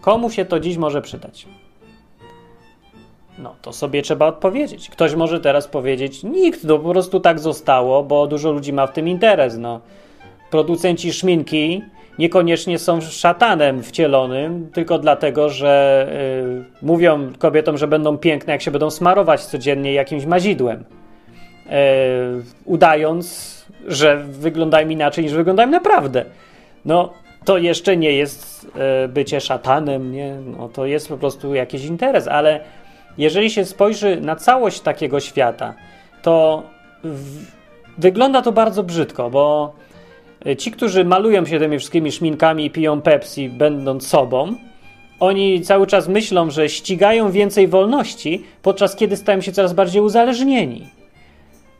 [0.00, 1.46] Komu się to dziś może przydać?
[3.38, 4.90] No, to sobie trzeba odpowiedzieć.
[4.90, 8.92] Ktoś może teraz powiedzieć, nikt, no po prostu tak zostało, bo dużo ludzi ma w
[8.92, 9.80] tym interes, no
[10.56, 11.82] producenci szminki
[12.18, 16.06] niekoniecznie są szatanem wcielonym, tylko dlatego, że
[16.82, 21.70] y, mówią kobietom, że będą piękne, jak się będą smarować codziennie jakimś mazidłem, y,
[22.64, 23.26] udając,
[23.86, 26.24] że wyglądają inaczej niż wyglądają naprawdę.
[26.84, 27.12] No,
[27.44, 28.70] to jeszcze nie jest
[29.04, 30.34] y, bycie szatanem, nie?
[30.58, 32.60] No, to jest po prostu jakiś interes, ale
[33.18, 35.74] jeżeli się spojrzy na całość takiego świata,
[36.22, 36.62] to
[37.04, 37.44] w,
[37.98, 39.72] wygląda to bardzo brzydko, bo
[40.58, 44.54] ci, którzy malują się tymi wszystkimi szminkami i piją Pepsi, będąc sobą,
[45.20, 50.86] oni cały czas myślą, że ścigają więcej wolności, podczas kiedy stają się coraz bardziej uzależnieni.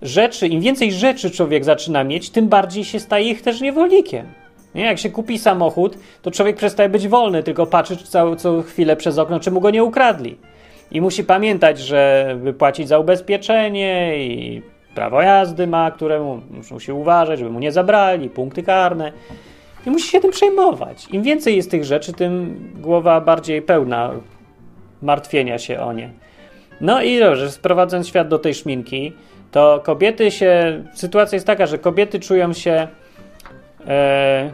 [0.03, 4.27] Rzeczy, im więcej rzeczy człowiek zaczyna mieć, tym bardziej się staje ich też niewolnikiem.
[4.75, 4.85] Nie?
[4.85, 9.19] Jak się kupi samochód, to człowiek przestaje być wolny, tylko patrzy co, co chwilę przez
[9.19, 10.37] okno, czy mu go nie ukradli.
[10.91, 14.63] I musi pamiętać, że wypłacić za ubezpieczenie i
[14.97, 19.13] prawo jazdy ma, któremu musi uważać, żeby mu nie zabrali, punkty karne.
[19.87, 21.09] Nie musi się tym przejmować.
[21.11, 24.11] Im więcej jest tych rzeczy, tym głowa bardziej pełna
[25.03, 26.11] martwienia się o nie.
[26.81, 29.13] No i dobrze, sprowadzając świat do tej szminki,
[29.51, 30.83] to kobiety się.
[30.95, 32.89] Sytuacja jest taka, że kobiety czują się.
[33.87, 34.51] E,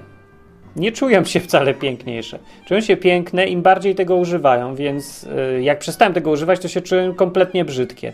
[0.76, 2.38] nie czują się wcale piękniejsze.
[2.66, 6.81] Czują się piękne, im bardziej tego używają, więc e, jak przestałem tego używać, to się
[6.81, 8.12] czują kompletnie brzydkie.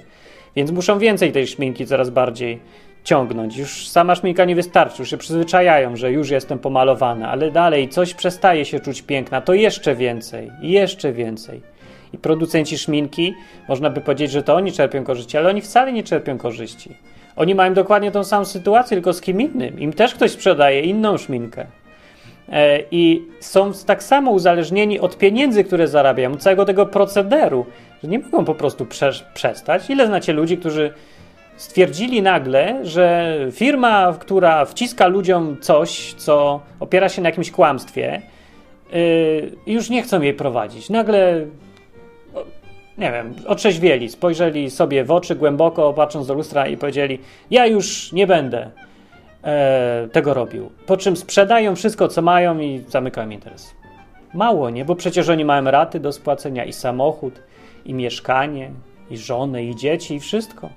[0.57, 2.61] Więc muszą więcej tej szminki coraz bardziej
[3.05, 3.57] ciągnąć.
[3.57, 8.15] Już sama szminka nie wystarczy, już się przyzwyczajają, że już jestem pomalowana, ale dalej coś
[8.15, 11.63] przestaje się czuć piękna, to jeszcze więcej, jeszcze więcej.
[12.13, 13.35] I producenci szminki,
[13.69, 16.91] można by powiedzieć, że to oni czerpią korzyści, ale oni wcale nie czerpią korzyści.
[17.37, 19.81] Oni mają dokładnie tą samą sytuację, tylko z kim innym.
[19.81, 21.67] Im też ktoś sprzedaje inną szminkę.
[22.53, 27.67] E, I są tak samo uzależnieni od pieniędzy, które zarabiają, od całego tego procederu,
[28.03, 29.91] że nie mogą po prostu prze przestać.
[29.91, 30.93] Ile znacie ludzi, którzy
[31.57, 38.23] stwierdzili nagle, że firma, która wciska ludziom coś, co opiera się na jakimś kłamstwie,
[38.93, 40.91] yy, już nie chcą jej prowadzić.
[40.91, 41.47] Nagle,
[42.99, 47.19] nie wiem, otrzeźwieli, spojrzeli sobie w oczy głęboko, patrząc do lustra i powiedzieli:
[47.51, 48.71] Ja już nie będę
[49.43, 50.71] e, tego robił.
[50.87, 53.75] Po czym sprzedają wszystko, co mają i zamykają interes.
[54.35, 54.85] Mało, nie?
[54.85, 57.43] Bo przecież oni mają raty do spłacenia i samochód,
[57.85, 58.71] i mieszkanie,
[59.11, 60.69] i żonę, i dzieci, i wszystko.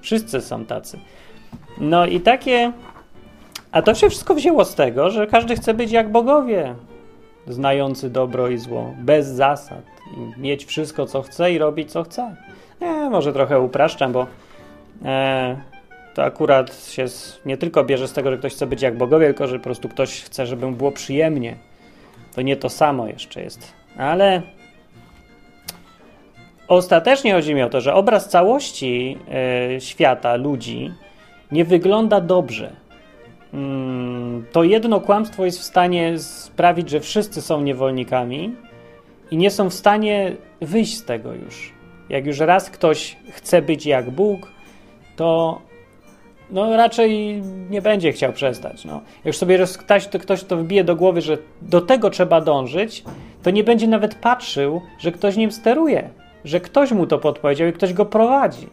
[0.00, 0.98] Wszyscy są tacy.
[1.80, 2.72] No i takie.
[3.72, 6.74] A to się wszystko wzięło z tego, że każdy chce być jak bogowie,
[7.46, 9.82] znający dobro i zło, bez zasad,
[10.16, 12.36] i mieć wszystko, co chce i robić, co chce.
[12.80, 14.26] Nie, może trochę upraszczam, bo
[15.04, 15.56] e,
[16.18, 17.04] to akurat się
[17.46, 19.88] nie tylko bierze z tego, że ktoś chce być jak bogowie, tylko że po prostu
[19.88, 21.56] ktoś chce, żeby mu było przyjemnie.
[22.34, 23.72] To nie to samo jeszcze jest.
[23.96, 24.42] Ale
[26.68, 29.18] Ostatecznie chodzi mi o to, że obraz całości
[29.76, 30.92] y, świata, ludzi,
[31.52, 32.72] nie wygląda dobrze.
[33.54, 38.54] Mm, to jedno kłamstwo jest w stanie sprawić, że wszyscy są niewolnikami
[39.30, 41.72] i nie są w stanie wyjść z tego już.
[42.08, 44.52] Jak już raz ktoś chce być jak Bóg,
[45.16, 45.67] to
[46.50, 48.84] no raczej nie będzie chciał przestać.
[48.84, 48.94] No.
[48.94, 53.04] Jak już sobie ktoś to, ktoś to wbije do głowy, że do tego trzeba dążyć,
[53.42, 56.10] to nie będzie nawet patrzył, że ktoś nim steruje
[56.44, 58.66] że ktoś mu to podpowiedział i ktoś go prowadzi.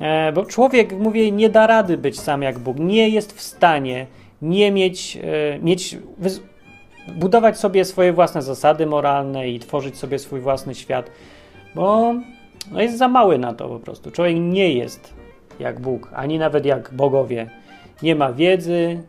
[0.00, 2.78] E, bo człowiek, mówię, nie da rady być sam jak Bóg.
[2.78, 4.06] Nie jest w stanie
[4.42, 5.98] nie mieć, e, mieć
[7.16, 11.10] budować sobie swoje własne zasady moralne i tworzyć sobie swój własny świat,
[11.74, 12.14] bo
[12.72, 14.10] no jest za mały na to po prostu.
[14.10, 15.14] Człowiek nie jest
[15.60, 17.50] jak Bóg, ani nawet jak bogowie.
[18.02, 19.02] Nie ma wiedzy,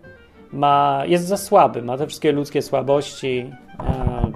[0.51, 3.51] ma, jest za słaby, ma te wszystkie ludzkie słabości.
[3.79, 4.31] E,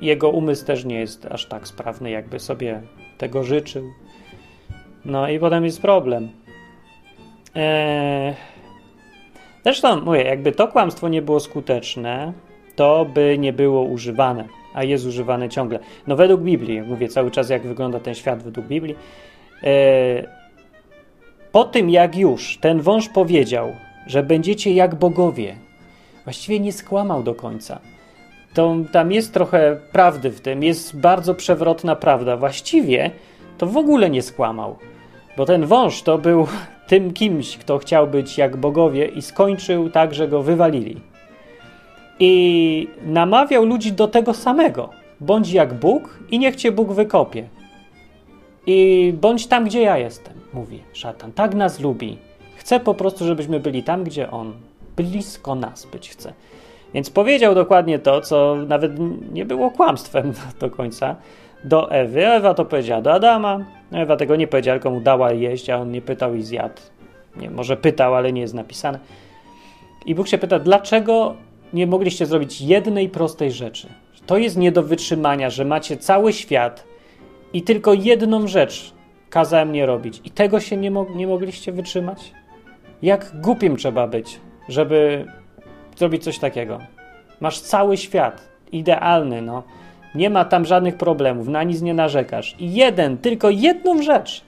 [0.00, 2.82] jego umysł też nie jest aż tak sprawny, jakby sobie
[3.18, 3.84] tego życzył.
[5.04, 6.28] No i potem jest problem.
[7.54, 8.34] Eee...
[9.64, 12.32] Zresztą, mówię, jakby to kłamstwo nie było skuteczne,
[12.76, 15.78] to by nie było używane, a jest używane ciągle.
[16.06, 18.96] No według Biblii, mówię cały czas, jak wygląda ten świat według Biblii.
[19.62, 20.39] Eee...
[21.52, 25.56] Po tym, jak już ten wąż powiedział, że będziecie jak bogowie,
[26.24, 27.80] właściwie nie skłamał do końca
[28.54, 32.36] to tam jest trochę prawdy w tym, jest bardzo przewrotna prawda.
[32.36, 33.10] Właściwie
[33.58, 34.76] to w ogóle nie skłamał,
[35.36, 36.46] bo ten wąż to był
[36.88, 41.00] tym kimś, kto chciał być jak bogowie i skończył tak, że go wywalili.
[42.18, 44.90] I namawiał ludzi do tego samego.
[45.20, 47.48] Bądź jak Bóg i niech cię Bóg wykopie.
[48.66, 51.32] I bądź tam, gdzie ja jestem, mówi szatan.
[51.32, 52.18] Tak nas lubi.
[52.56, 54.52] Chce po prostu, żebyśmy byli tam, gdzie on.
[54.96, 56.32] Blisko nas być chce.
[56.94, 58.92] Więc powiedział dokładnie to, co nawet
[59.32, 61.16] nie było kłamstwem do końca
[61.64, 62.26] do Ewy.
[62.26, 63.64] Ewa to powiedziała do Adama.
[63.92, 66.80] Ewa tego nie powiedziała, tylko mu dała jeść, a on nie pytał i zjadł.
[67.36, 68.98] Nie, może pytał, ale nie jest napisane.
[70.06, 71.34] I Bóg się pyta, dlaczego
[71.72, 73.88] nie mogliście zrobić jednej prostej rzeczy?
[74.26, 76.84] To jest nie do wytrzymania, że macie cały świat
[77.52, 78.92] i tylko jedną rzecz
[79.30, 80.20] kazałem nie robić.
[80.24, 82.32] I tego się nie, mo nie mogliście wytrzymać?
[83.02, 85.24] Jak głupim trzeba być, żeby
[85.96, 86.78] zrobić coś takiego.
[87.40, 89.62] Masz cały świat, idealny, no.
[90.14, 92.56] Nie ma tam żadnych problemów, na nic nie narzekasz.
[92.58, 94.44] I jeden, tylko jedną rzecz.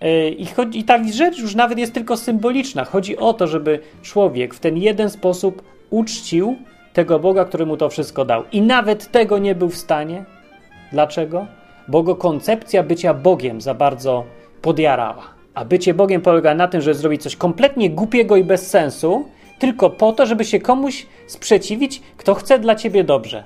[0.00, 2.84] Yy, I, chodzi, I ta rzecz już nawet jest tylko symboliczna.
[2.84, 6.56] Chodzi o to, żeby człowiek w ten jeden sposób uczcił
[6.92, 8.42] tego Boga, który mu to wszystko dał.
[8.52, 10.24] I nawet tego nie był w stanie.
[10.92, 11.46] Dlaczego?
[11.90, 14.24] Bo go koncepcja bycia Bogiem za bardzo
[14.62, 15.24] podjarała.
[15.54, 19.24] A bycie Bogiem polega na tym, że zrobi coś kompletnie głupiego i bez sensu,
[19.58, 23.44] tylko po to, żeby się komuś sprzeciwić, kto chce dla ciebie dobrze.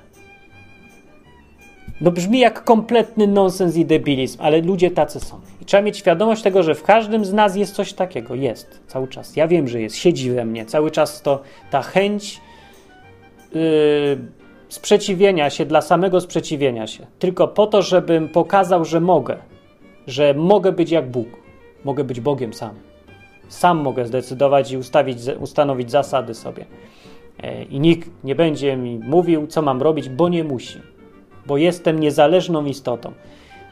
[2.01, 5.41] No brzmi jak kompletny nonsens i debilizm, ale ludzie tacy są.
[5.61, 8.35] I trzeba mieć świadomość tego, że w każdym z nas jest coś takiego.
[8.35, 9.35] Jest, cały czas.
[9.35, 10.65] Ja wiem, że jest, siedzi we mnie.
[10.65, 12.41] Cały czas to ta chęć
[14.75, 19.37] sprzeciwienia się dla samego sprzeciwienia się, tylko po to, żebym pokazał, że mogę,
[20.07, 21.27] że mogę być jak Bóg,
[21.83, 22.75] mogę być Bogiem sam.
[23.47, 26.65] Sam mogę zdecydować i ustawić, ustanowić zasady sobie.
[27.43, 30.81] E, I nikt nie będzie mi mówił, co mam robić, bo nie musi,
[31.45, 33.11] bo jestem niezależną istotą.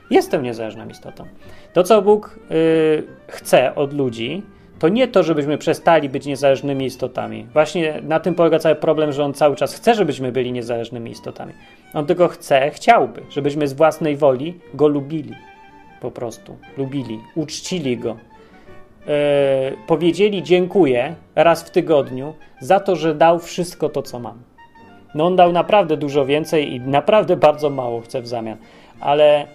[0.10, 1.26] Jestem niezależną istotą.
[1.74, 4.44] To, co Bóg yy, chce od ludzi,
[4.84, 7.48] to nie to, żebyśmy przestali być niezależnymi istotami.
[7.54, 11.54] Właśnie na tym polega cały problem, że on cały czas chce, żebyśmy byli niezależnymi istotami.
[11.94, 15.34] On tylko chce, chciałby, żebyśmy z własnej woli go lubili.
[16.02, 16.58] Po prostu.
[16.78, 18.10] Lubili, uczcili go.
[18.10, 24.44] Yy, powiedzieli dziękuję raz w tygodniu za to, że dał wszystko to, co mam.
[25.16, 28.58] No on dał naprawdę dużo więcej i naprawdę bardzo mało chce w zamian.
[29.00, 29.48] Ale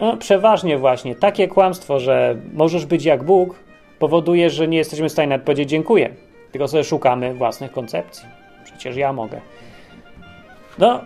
[0.00, 3.69] no, przeważnie właśnie takie kłamstwo, że możesz być jak Bóg,
[4.00, 6.14] powoduje, że nie jesteśmy w stanie nawet powiedzieć dziękuję,
[6.52, 8.28] tylko sobie szukamy własnych koncepcji.
[8.64, 9.40] Przecież ja mogę.
[10.78, 11.00] No,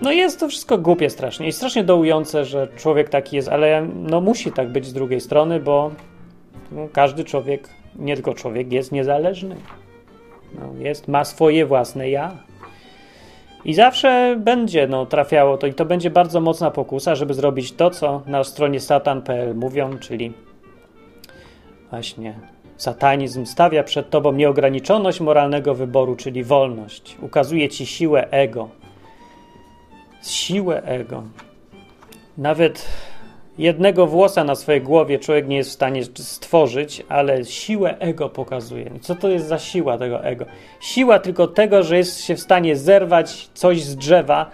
[0.00, 4.20] no jest to wszystko głupie strasznie i strasznie dołujące, że człowiek taki jest, ale no
[4.20, 5.90] musi tak być z drugiej strony, bo
[6.72, 9.56] no, każdy człowiek, nie tylko człowiek, jest niezależny.
[10.54, 12.32] No, jest, ma swoje własne ja.
[13.64, 17.90] I zawsze będzie no, trafiało to i to będzie bardzo mocna pokusa, żeby zrobić to,
[17.90, 20.32] co na stronie satan.pl mówią, czyli
[21.90, 22.34] właśnie
[22.76, 27.16] satanizm stawia przed tobą nieograniczoność moralnego wyboru, czyli wolność.
[27.22, 28.68] Ukazuje ci siłę ego.
[30.22, 31.22] Siłę ego.
[32.38, 32.88] Nawet
[33.58, 38.90] jednego włosa na swojej głowie człowiek nie jest w stanie stworzyć, ale siłę ego pokazuje.
[39.00, 40.44] Co to jest za siła tego ego?
[40.80, 44.50] Siła tylko tego, że jest się w stanie zerwać coś z drzewa,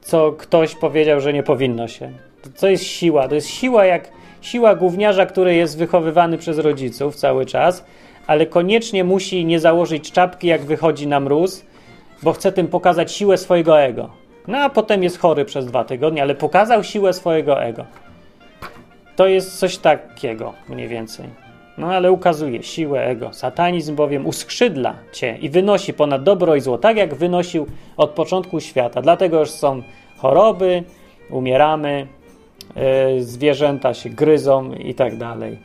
[0.00, 2.12] co ktoś powiedział, że nie powinno się.
[2.60, 3.28] To jest siła.
[3.28, 7.84] To jest siła jak siła gówniarza, który jest wychowywany przez rodziców cały czas,
[8.26, 11.64] ale koniecznie musi nie założyć czapki, jak wychodzi na mróz,
[12.22, 14.10] bo chce tym pokazać siłę swojego ego.
[14.48, 17.84] No a potem jest chory przez dwa tygodnie, ale pokazał siłę swojego ego.
[19.16, 21.26] To jest coś takiego mniej więcej.
[21.78, 23.32] No ale ukazuje siłę ego.
[23.32, 28.60] Satanizm bowiem uskrzydla cię i wynosi ponad dobro i zło, tak jak wynosił od początku
[28.60, 29.02] świata.
[29.02, 29.82] Dlatego już są
[30.16, 30.82] choroby,
[31.30, 32.06] umieramy,
[33.18, 35.58] zwierzęta się gryzą i tak dalej.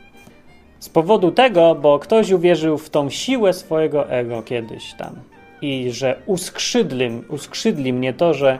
[0.78, 5.14] Z powodu tego, bo ktoś uwierzył w tą siłę swojego ego kiedyś tam
[5.62, 8.58] i że uskrzydli, uskrzydli mnie to, że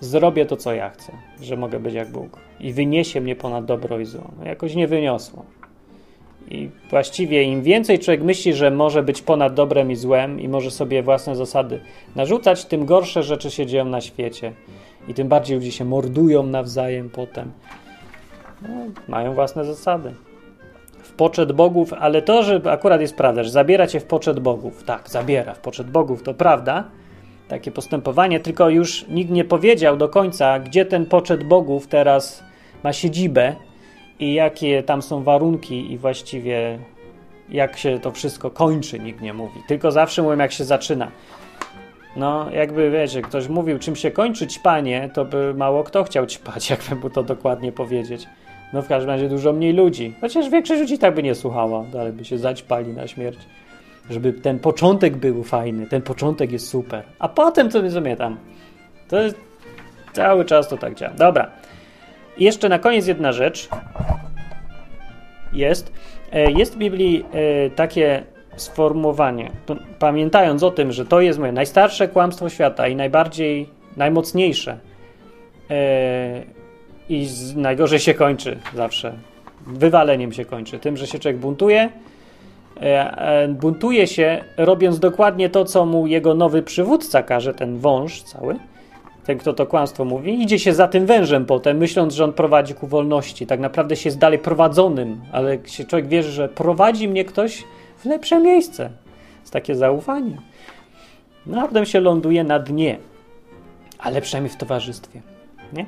[0.00, 4.00] zrobię to, co ja chcę, że mogę być jak Bóg i wyniesie mnie ponad dobro
[4.00, 4.30] i zło.
[4.44, 5.44] Jakoś nie wyniosło.
[6.50, 10.70] I właściwie im więcej człowiek myśli, że może być ponad dobrem i złem i może
[10.70, 11.80] sobie własne zasady
[12.16, 14.52] narzucać, tym gorsze rzeczy się dzieją na świecie.
[15.08, 17.52] I tym bardziej ludzie się mordują nawzajem potem.
[18.62, 18.68] No,
[19.08, 20.14] mają własne zasady.
[21.02, 24.84] W poczet bogów, ale to, że akurat jest prawda, że zabiera cię w poczet bogów.
[24.84, 26.84] Tak, zabiera w poczet bogów, to prawda
[27.48, 32.44] takie postępowanie, tylko już nikt nie powiedział do końca, gdzie ten poczet bogów teraz
[32.84, 33.54] ma siedzibę
[34.18, 36.78] i jakie tam są warunki i właściwie
[37.48, 39.60] jak się to wszystko kończy, nikt nie mówi.
[39.68, 41.10] Tylko zawsze mówią, jak się zaczyna.
[42.16, 46.70] No, jakby wiecie, ktoś mówił, czym się kończy ćpanie, to by mało kto chciał ćpać,
[46.70, 48.26] jakby mu to dokładnie powiedzieć.
[48.72, 50.14] No, w każdym razie dużo mniej ludzi.
[50.20, 53.38] Chociaż większość ludzi tak by nie słuchała, dalej by się zaćpali na śmierć
[54.10, 58.38] żeby ten początek był fajny, ten początek jest super, a potem to nie zamietam.
[59.08, 59.36] To jest,
[60.12, 61.14] cały czas to tak działa.
[61.14, 61.50] Dobra.
[62.36, 63.68] I jeszcze na koniec jedna rzecz.
[65.52, 65.92] Jest.
[66.32, 68.24] E, jest w Biblii e, takie
[68.56, 69.50] sformułowanie,
[69.98, 74.78] pamiętając o tym, że to jest moje najstarsze kłamstwo świata i najbardziej, najmocniejsze
[75.70, 76.42] e,
[77.08, 79.14] i najgorzej się kończy zawsze.
[79.66, 80.78] Wywaleniem się kończy.
[80.78, 81.90] Tym, że się człowiek buntuje,
[82.82, 88.22] E, e, buntuje się, robiąc dokładnie to, co mu jego nowy przywódca każe, ten wąż
[88.22, 88.56] cały,
[89.24, 92.74] ten, kto to kłamstwo mówi, idzie się za tym wężem potem, myśląc, że on prowadzi
[92.74, 93.46] ku wolności.
[93.46, 97.64] Tak naprawdę się jest dalej prowadzonym, ale się człowiek wierzy, że prowadzi mnie ktoś
[98.04, 98.90] lepsze miejsce.
[99.40, 100.36] Jest takie zaufanie.
[101.46, 102.98] No, a potem się ląduje na dnie,
[103.98, 105.22] ale przynajmniej w towarzystwie.
[105.72, 105.86] Nie?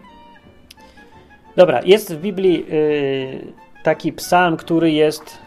[1.57, 3.53] Dobra, jest w Biblii yy,
[3.83, 5.39] taki psalm, który jest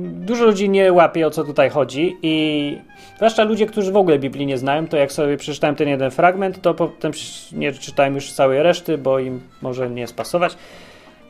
[0.00, 2.78] Dużo ludzi nie łapie o co tutaj chodzi i
[3.16, 6.60] zwłaszcza ludzie, którzy w ogóle Biblii nie znają, to jak sobie przeczytałem ten jeden fragment,
[6.62, 7.12] to potem
[7.52, 10.56] nie czytałem już całej reszty, bo im może nie spasować.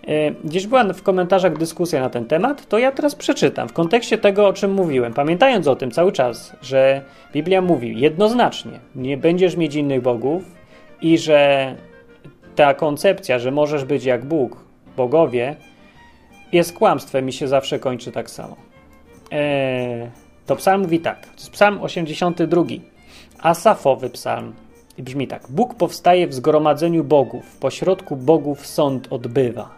[0.08, 4.18] E, gdzieś była w komentarzach dyskusja na ten temat, to ja teraz przeczytam w kontekście
[4.18, 7.02] tego, o czym mówiłem, pamiętając o tym cały czas, że
[7.32, 10.42] Biblia mówi jednoznacznie, nie będziesz mieć innych bogów
[11.02, 11.74] i że
[12.56, 14.64] ta koncepcja, że możesz być jak Bóg,
[14.96, 15.56] bogowie,
[16.52, 18.56] jest kłamstwem i się zawsze kończy tak samo.
[19.30, 20.10] Eee,
[20.46, 21.26] to psalm mówi tak.
[21.52, 22.62] Psalm 82.
[23.38, 24.54] Asafowy psalm.
[24.98, 25.42] I brzmi tak.
[25.50, 27.56] Bóg powstaje w zgromadzeniu bogów.
[27.56, 29.77] Pośrodku bogów sąd odbywa.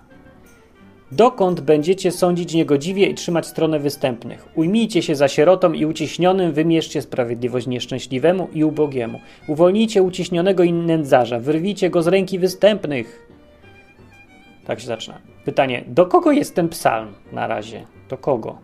[1.13, 4.49] Dokąd będziecie sądzić niegodziwie i trzymać stronę występnych?
[4.55, 9.21] Ujmijcie się za sierotą i uciśnionym, wymierzcie sprawiedliwość nieszczęśliwemu i ubogiemu.
[9.49, 13.31] Uwolnijcie uciśnionego i nędzarza, wyrwijcie go z ręki występnych.
[14.67, 15.19] Tak się zaczyna.
[15.45, 17.87] Pytanie, do kogo jest ten psalm na razie?
[18.09, 18.59] Do kogo?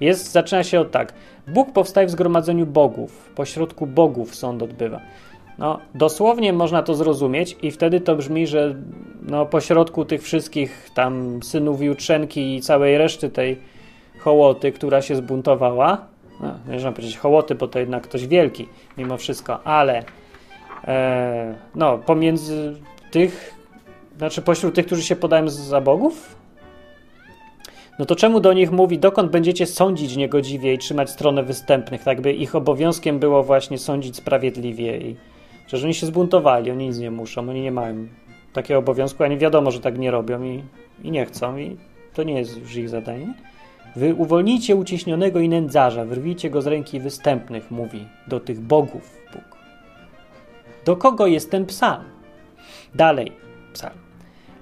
[0.00, 1.12] Jest, zaczyna się od tak.
[1.48, 3.30] Bóg powstaje w zgromadzeniu bogów.
[3.34, 5.00] Pośrodku bogów sąd odbywa.
[5.58, 8.74] No, dosłownie można to zrozumieć i wtedy to brzmi, że
[9.22, 13.58] no, pośrodku tych wszystkich tam synów Jutrzenki i całej reszty tej
[14.18, 16.06] hołoty, która się zbuntowała,
[16.40, 20.02] no, można powiedzieć hołoty, bo to jednak ktoś wielki mimo wszystko, ale
[20.84, 22.74] e, no, pomiędzy
[23.10, 23.54] tych,
[24.18, 26.36] znaczy pośród tych, którzy się podają za bogów,
[27.98, 32.20] no to czemu do nich mówi, dokąd będziecie sądzić niegodziwie i trzymać stronę występnych, tak
[32.20, 35.16] by ich obowiązkiem było właśnie sądzić sprawiedliwie i
[35.76, 38.06] że oni się zbuntowali, oni nic nie muszą, oni nie mają
[38.52, 40.62] takiego obowiązku, a nie wiadomo, że tak nie robią i,
[41.02, 41.76] i nie chcą i
[42.14, 43.34] to nie jest już ich zadanie.
[43.96, 49.56] Wy uwolnijcie uciśnionego i nędzarza, wyrwijcie go z ręki występnych, mówi do tych bogów Bóg.
[50.84, 52.04] Do kogo jest ten psalm?
[52.94, 53.32] Dalej,
[53.72, 53.98] psalm.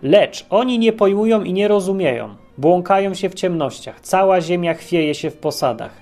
[0.03, 5.31] Lecz oni nie pojmują i nie rozumieją, błąkają się w ciemnościach, cała ziemia chwieje się
[5.31, 5.93] w posadach.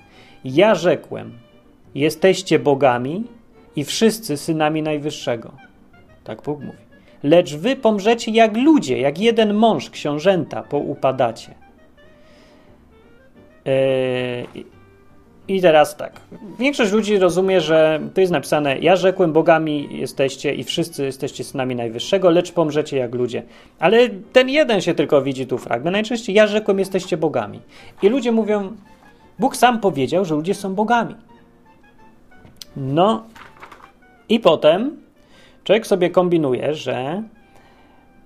[0.45, 1.39] Ja rzekłem,
[1.95, 3.23] jesteście bogami
[3.79, 5.51] i wszyscy synami Najwyższego.
[6.23, 6.77] Tak Bóg mówi.
[7.23, 11.55] Lecz wy pomrzecie jak ludzie, jak jeden mąż, książęta, poupadacie.
[13.65, 13.73] Yy,
[15.47, 16.21] I teraz tak.
[16.59, 21.75] Większość ludzi rozumie, że to jest napisane: Ja rzekłem, bogami jesteście i wszyscy jesteście synami
[21.75, 23.43] Najwyższego, lecz pomrzecie jak ludzie.
[23.79, 25.93] Ale ten jeden się tylko widzi tu fragment.
[25.93, 27.59] Najczęściej ja rzekłem, jesteście bogami.
[28.01, 28.75] I ludzie mówią:
[29.39, 31.15] Bóg sam powiedział, że ludzie są bogami.
[32.77, 33.23] No,
[34.29, 34.97] i potem
[35.63, 37.23] człowiek sobie kombinuje, że,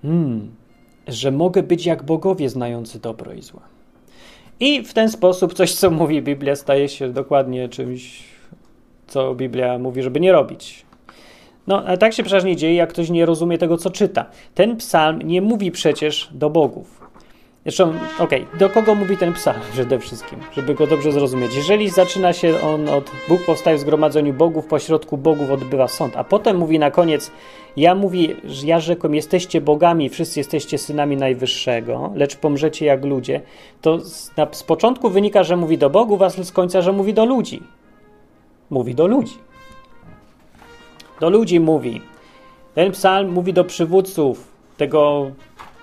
[0.02, 0.54] hmm,
[1.08, 3.60] że mogę być jak bogowie znający dobro i zło.
[4.60, 8.22] I w ten sposób coś, co mówi Biblia, staje się dokładnie czymś,
[9.06, 10.86] co Biblia mówi, żeby nie robić.
[11.66, 14.26] No, a tak się przeważnie dzieje, jak ktoś nie rozumie tego, co czyta.
[14.54, 17.03] Ten psalm nie mówi przecież do bogów.
[17.64, 21.54] Zresztą, okej, okay, do kogo mówi ten psalm przede wszystkim, żeby go dobrze zrozumieć?
[21.54, 26.24] Jeżeli zaczyna się on od Bóg powstaje w zgromadzeniu bogów, pośrodku bogów odbywa sąd, a
[26.24, 27.30] potem mówi na koniec,
[27.76, 33.40] ja mówi, że ja rzekłem, jesteście bogami, wszyscy jesteście synami Najwyższego, lecz pomrzecie jak ludzie,
[33.80, 37.14] to z, na, z początku wynika, że mówi do bogów, a z końca, że mówi
[37.14, 37.62] do ludzi.
[38.70, 39.38] Mówi do ludzi.
[41.20, 42.00] Do ludzi mówi.
[42.74, 45.30] Ten psalm mówi do przywódców tego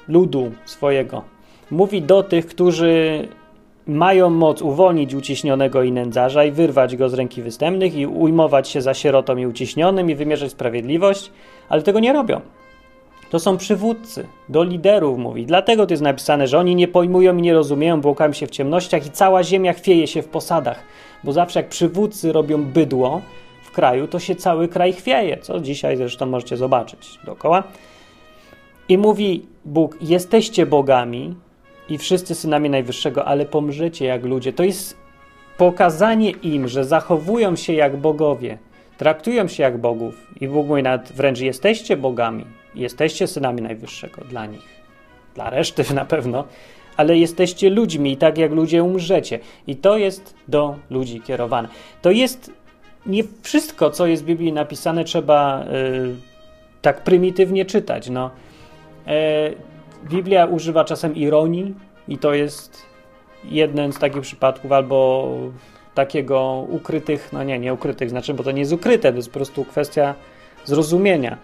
[0.08, 1.24] ludu swojego
[1.72, 3.28] mówi do tych, którzy
[3.88, 8.82] mają moc uwolnić uciśnionego i nędzarza i wyrwać go z ręki występnych i ujmować się
[8.82, 11.32] za sierotą i uciśnionym i wymierzyć sprawiedliwość,
[11.70, 12.42] ale tego nie robią.
[13.30, 15.46] To są przywódcy, do liderów mówi.
[15.46, 19.06] Dlatego to jest napisane, że oni nie pojmują i nie rozumieją, błąkają się w ciemnościach
[19.06, 20.84] i cała ziemia chwieje się w posadach.
[21.24, 23.22] Bo zawsze jak przywódcy robią bydło
[23.64, 27.64] w kraju, to się cały kraj chwieje, co dzisiaj zresztą możecie zobaczyć dookoła.
[28.90, 31.36] I mówi Bóg, jesteście bogami,
[31.92, 34.54] i wszyscy synami Najwyższego, ale pomrzecie jak ludzie.
[34.54, 34.98] To jest
[35.58, 38.58] pokazanie im, że zachowują się jak bogowie,
[38.98, 40.28] traktują się jak bogów.
[40.42, 44.68] I Bóg mówi nawet wręcz jesteście bogami, jesteście synami Najwyższego dla nich,
[45.36, 46.44] dla reszty na pewno,
[46.98, 49.40] ale jesteście ludźmi i tak jak ludzie umrzecie.
[49.68, 51.68] I to jest do ludzi kierowane.
[52.02, 52.52] To jest
[53.06, 56.16] nie wszystko, co jest w Biblii napisane, trzeba yy,
[56.82, 58.10] tak prymitywnie czytać.
[58.10, 58.30] No.
[59.08, 59.71] Yy,
[60.04, 61.76] Biblia używa czasem ironii
[62.08, 62.86] i to jest
[63.44, 65.28] jeden z takich przypadków, albo
[65.94, 69.34] takiego ukrytych, no nie, nie ukrytych, znaczy, bo to nie jest ukryte, to jest po
[69.34, 70.16] prostu kwestia
[70.66, 71.38] zrozumienia,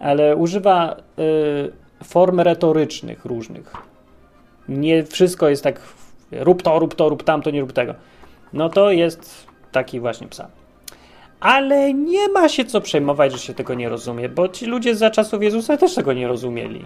[0.00, 3.72] ale używa y, form retorycznych różnych.
[4.68, 5.80] Nie wszystko jest tak
[6.32, 7.94] rób to, rób to, rób tamto, nie rób tego.
[8.52, 10.48] No to jest taki właśnie psa.
[11.40, 15.10] Ale nie ma się co przejmować, że się tego nie rozumie, bo ci ludzie za
[15.10, 16.84] czasów Jezusa też tego nie rozumieli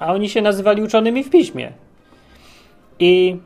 [0.00, 1.72] a oni się nazywali uczonymi w piśmie.
[2.98, 3.36] I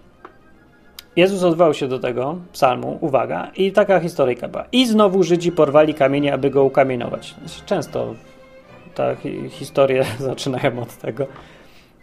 [1.16, 4.64] Jezus odwołał się do tego psalmu, uwaga, i taka historyjka była.
[4.72, 7.34] I znowu Żydzi porwali kamienie, aby go ukamienować.
[7.66, 8.14] Często
[8.94, 9.16] te
[9.50, 11.26] historie zaczynają od tego.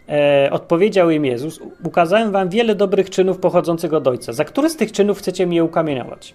[0.08, 4.32] E, odpowiedział im Jezus: Ukazałem wam wiele dobrych czynów pochodzących od Ojca.
[4.32, 6.34] Za który z tych czynów chcecie mnie ukamienować?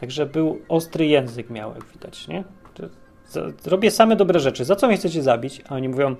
[0.00, 2.44] Także był ostry język, miał, jak widać, nie?
[3.66, 4.64] Robię same dobre rzeczy.
[4.64, 5.62] Za co mnie chcecie zabić?
[5.68, 6.16] A oni mówią: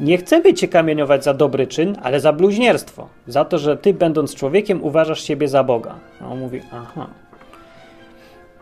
[0.00, 3.08] nie chcemy cię kamieniować za dobry czyn, ale za bluźnierstwo.
[3.26, 5.94] Za to, że ty, będąc człowiekiem, uważasz siebie za Boga.
[6.20, 7.06] A on mówi, aha.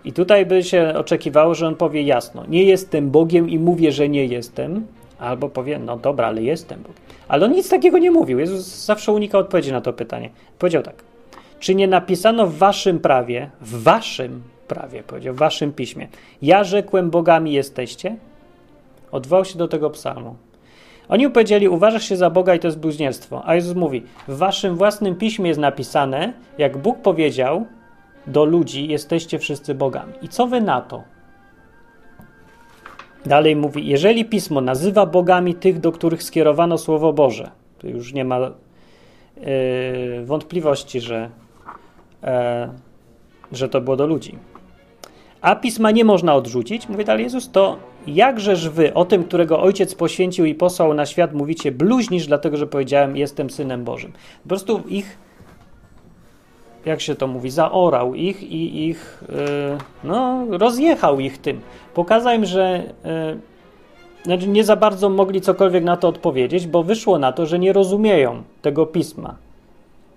[0.04, 4.08] I tutaj by się oczekiwało, że on powie jasno: Nie jestem Bogiem i mówię, że
[4.08, 4.86] nie jestem.
[5.18, 7.02] Albo powie: No dobra, ale jestem Bogiem.
[7.28, 8.38] Ale on nic takiego nie mówił.
[8.38, 10.30] Jezus zawsze unika odpowiedzi na to pytanie.
[10.58, 10.94] Powiedział tak:
[11.60, 16.08] Czy nie napisano w waszym prawie, w waszym prawie, powiedział, w waszym piśmie,
[16.42, 18.16] ja rzekłem bogami jesteście?
[19.12, 20.36] Odwołał się do tego psalmu.
[21.08, 23.42] Oni powiedzieli, uważasz się za Boga i to jest bluźnierstwo.
[23.44, 27.66] A Jezus mówi, w waszym własnym piśmie jest napisane, jak Bóg powiedział
[28.26, 30.12] do ludzi, jesteście wszyscy bogami.
[30.22, 31.02] I co wy na to?
[33.26, 38.24] Dalej mówi, jeżeli pismo nazywa bogami tych, do których skierowano Słowo Boże, to już nie
[38.24, 38.50] ma yy,
[40.24, 41.30] wątpliwości, że,
[42.22, 42.28] yy,
[43.52, 44.38] że to było do ludzi.
[45.40, 49.94] A pisma nie można odrzucić, mówi dalej Jezus, to jakżeż wy o tym, którego ojciec
[49.94, 54.12] poświęcił i posłał na świat, mówicie bluźnisz, dlatego że powiedziałem, jestem synem Bożym.
[54.42, 55.18] Po prostu ich,
[56.84, 59.36] jak się to mówi, zaorał ich i ich, yy,
[60.04, 61.60] no, rozjechał ich tym.
[61.94, 63.38] Pokazał im, że yy,
[64.24, 67.72] znaczy nie za bardzo mogli cokolwiek na to odpowiedzieć, bo wyszło na to, że nie
[67.72, 69.34] rozumieją tego pisma.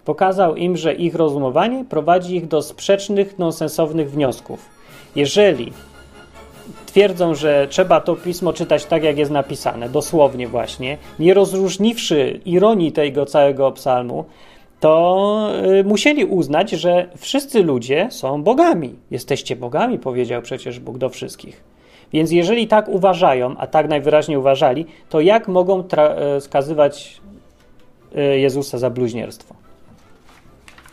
[0.05, 4.69] Pokazał im, że ich rozumowanie prowadzi ich do sprzecznych, nonsensownych wniosków.
[5.15, 5.73] Jeżeli
[6.87, 12.91] twierdzą, że trzeba to pismo czytać tak, jak jest napisane, dosłownie właśnie, nie rozróżniwszy ironii
[12.91, 14.25] tego całego psalmu,
[14.79, 18.95] to y, musieli uznać, że wszyscy ludzie są bogami.
[19.11, 21.63] Jesteście bogami, powiedział przecież Bóg do wszystkich.
[22.13, 25.83] Więc jeżeli tak uważają, a tak najwyraźniej uważali, to jak mogą
[26.37, 27.21] y, skazywać
[28.17, 29.55] y, Jezusa za bluźnierstwo?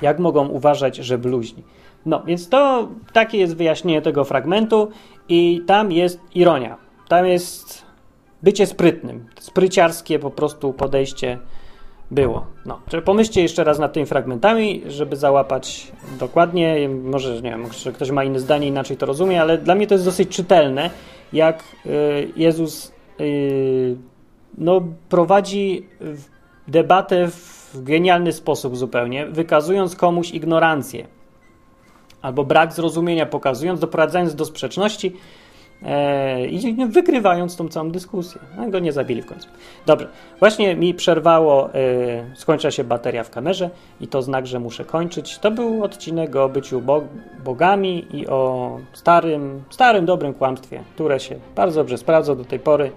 [0.03, 1.63] Jak mogą uważać, że bluźni?
[2.07, 4.89] No, więc to takie jest wyjaśnienie tego fragmentu
[5.29, 6.77] i tam jest ironia.
[7.09, 7.85] Tam jest
[8.43, 9.27] bycie sprytnym.
[9.41, 11.39] Spryciarskie po prostu podejście
[12.11, 12.47] było.
[12.67, 16.89] No, pomyślcie jeszcze raz nad tymi fragmentami, żeby załapać dokładnie.
[16.89, 20.05] Może, nie wiem, ktoś ma inne zdanie, inaczej to rozumie, ale dla mnie to jest
[20.05, 20.91] dosyć czytelne,
[21.33, 23.97] jak y, Jezus y,
[24.59, 25.89] no, prowadzi
[26.69, 31.07] debatę w genialny sposób zupełnie, wykazując komuś ignorancję
[32.25, 35.17] albo brak zrozumienia pokazując, doprowadzając do sprzeczności
[35.83, 38.41] e, i wygrywając tą całą dyskusję.
[38.57, 39.49] No, go nie zabili w końcu.
[39.87, 40.09] Dobrze,
[40.39, 43.71] właśnie mi przerwało, e, skończyła się bateria w kamerze
[44.01, 45.39] i to znak, że muszę kończyć.
[45.39, 47.05] To był odcinek o byciu bog
[47.45, 52.93] bogami i o starym, starym, dobrym kłamstwie, które się bardzo dobrze sprawdza do tej pory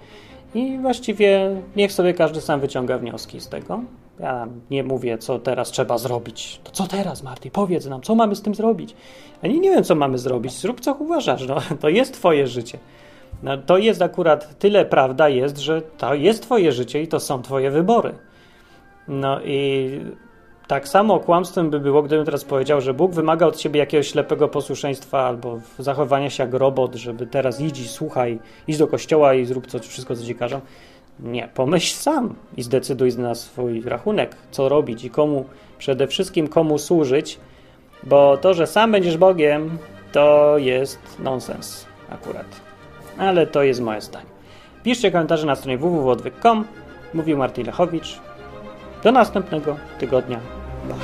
[0.56, 3.82] i właściwie niech sobie każdy sam wyciąga wnioski z tego.
[4.20, 6.60] Ja nie mówię, co teraz trzeba zrobić.
[6.64, 7.52] To co teraz, Marty?
[7.52, 8.96] Powiedz nam, co mamy z tym zrobić?
[9.44, 10.54] A nie, nie wiem, co mamy zrobić.
[10.54, 11.48] Zrób, co uważasz.
[11.48, 12.78] No, to jest twoje życie.
[13.44, 17.42] No, to jest akurat tyle prawda jest, że to jest twoje życie i to są
[17.42, 18.14] twoje wybory.
[19.08, 19.90] No i
[20.68, 24.48] tak samo kłamstwem by było, gdybym teraz powiedział, że Bóg wymaga od ciebie jakiegoś ślepego
[24.48, 29.46] posłuszeństwa albo zachowania się jak robot, żeby teraz idź i słuchaj, idź do kościoła i
[29.46, 30.62] zrób co, wszystko, co ci każą.
[31.20, 35.46] Nie, pomyśl sam i zdecyduj na swój rachunek, co robić i komu,
[35.78, 37.40] przede wszystkim komu służyć,
[38.04, 39.78] bo to, że sam będziesz Bogiem,
[40.12, 42.46] to jest nonsens akurat.
[43.18, 44.26] Ale to jest moje zdanie.
[44.84, 46.66] Piszcie komentarze na stronie www.odwyk.com.
[47.14, 48.20] Mówił Martin Lechowicz.
[49.04, 50.40] Do następnego tygodnia.
[50.88, 50.98] Bye.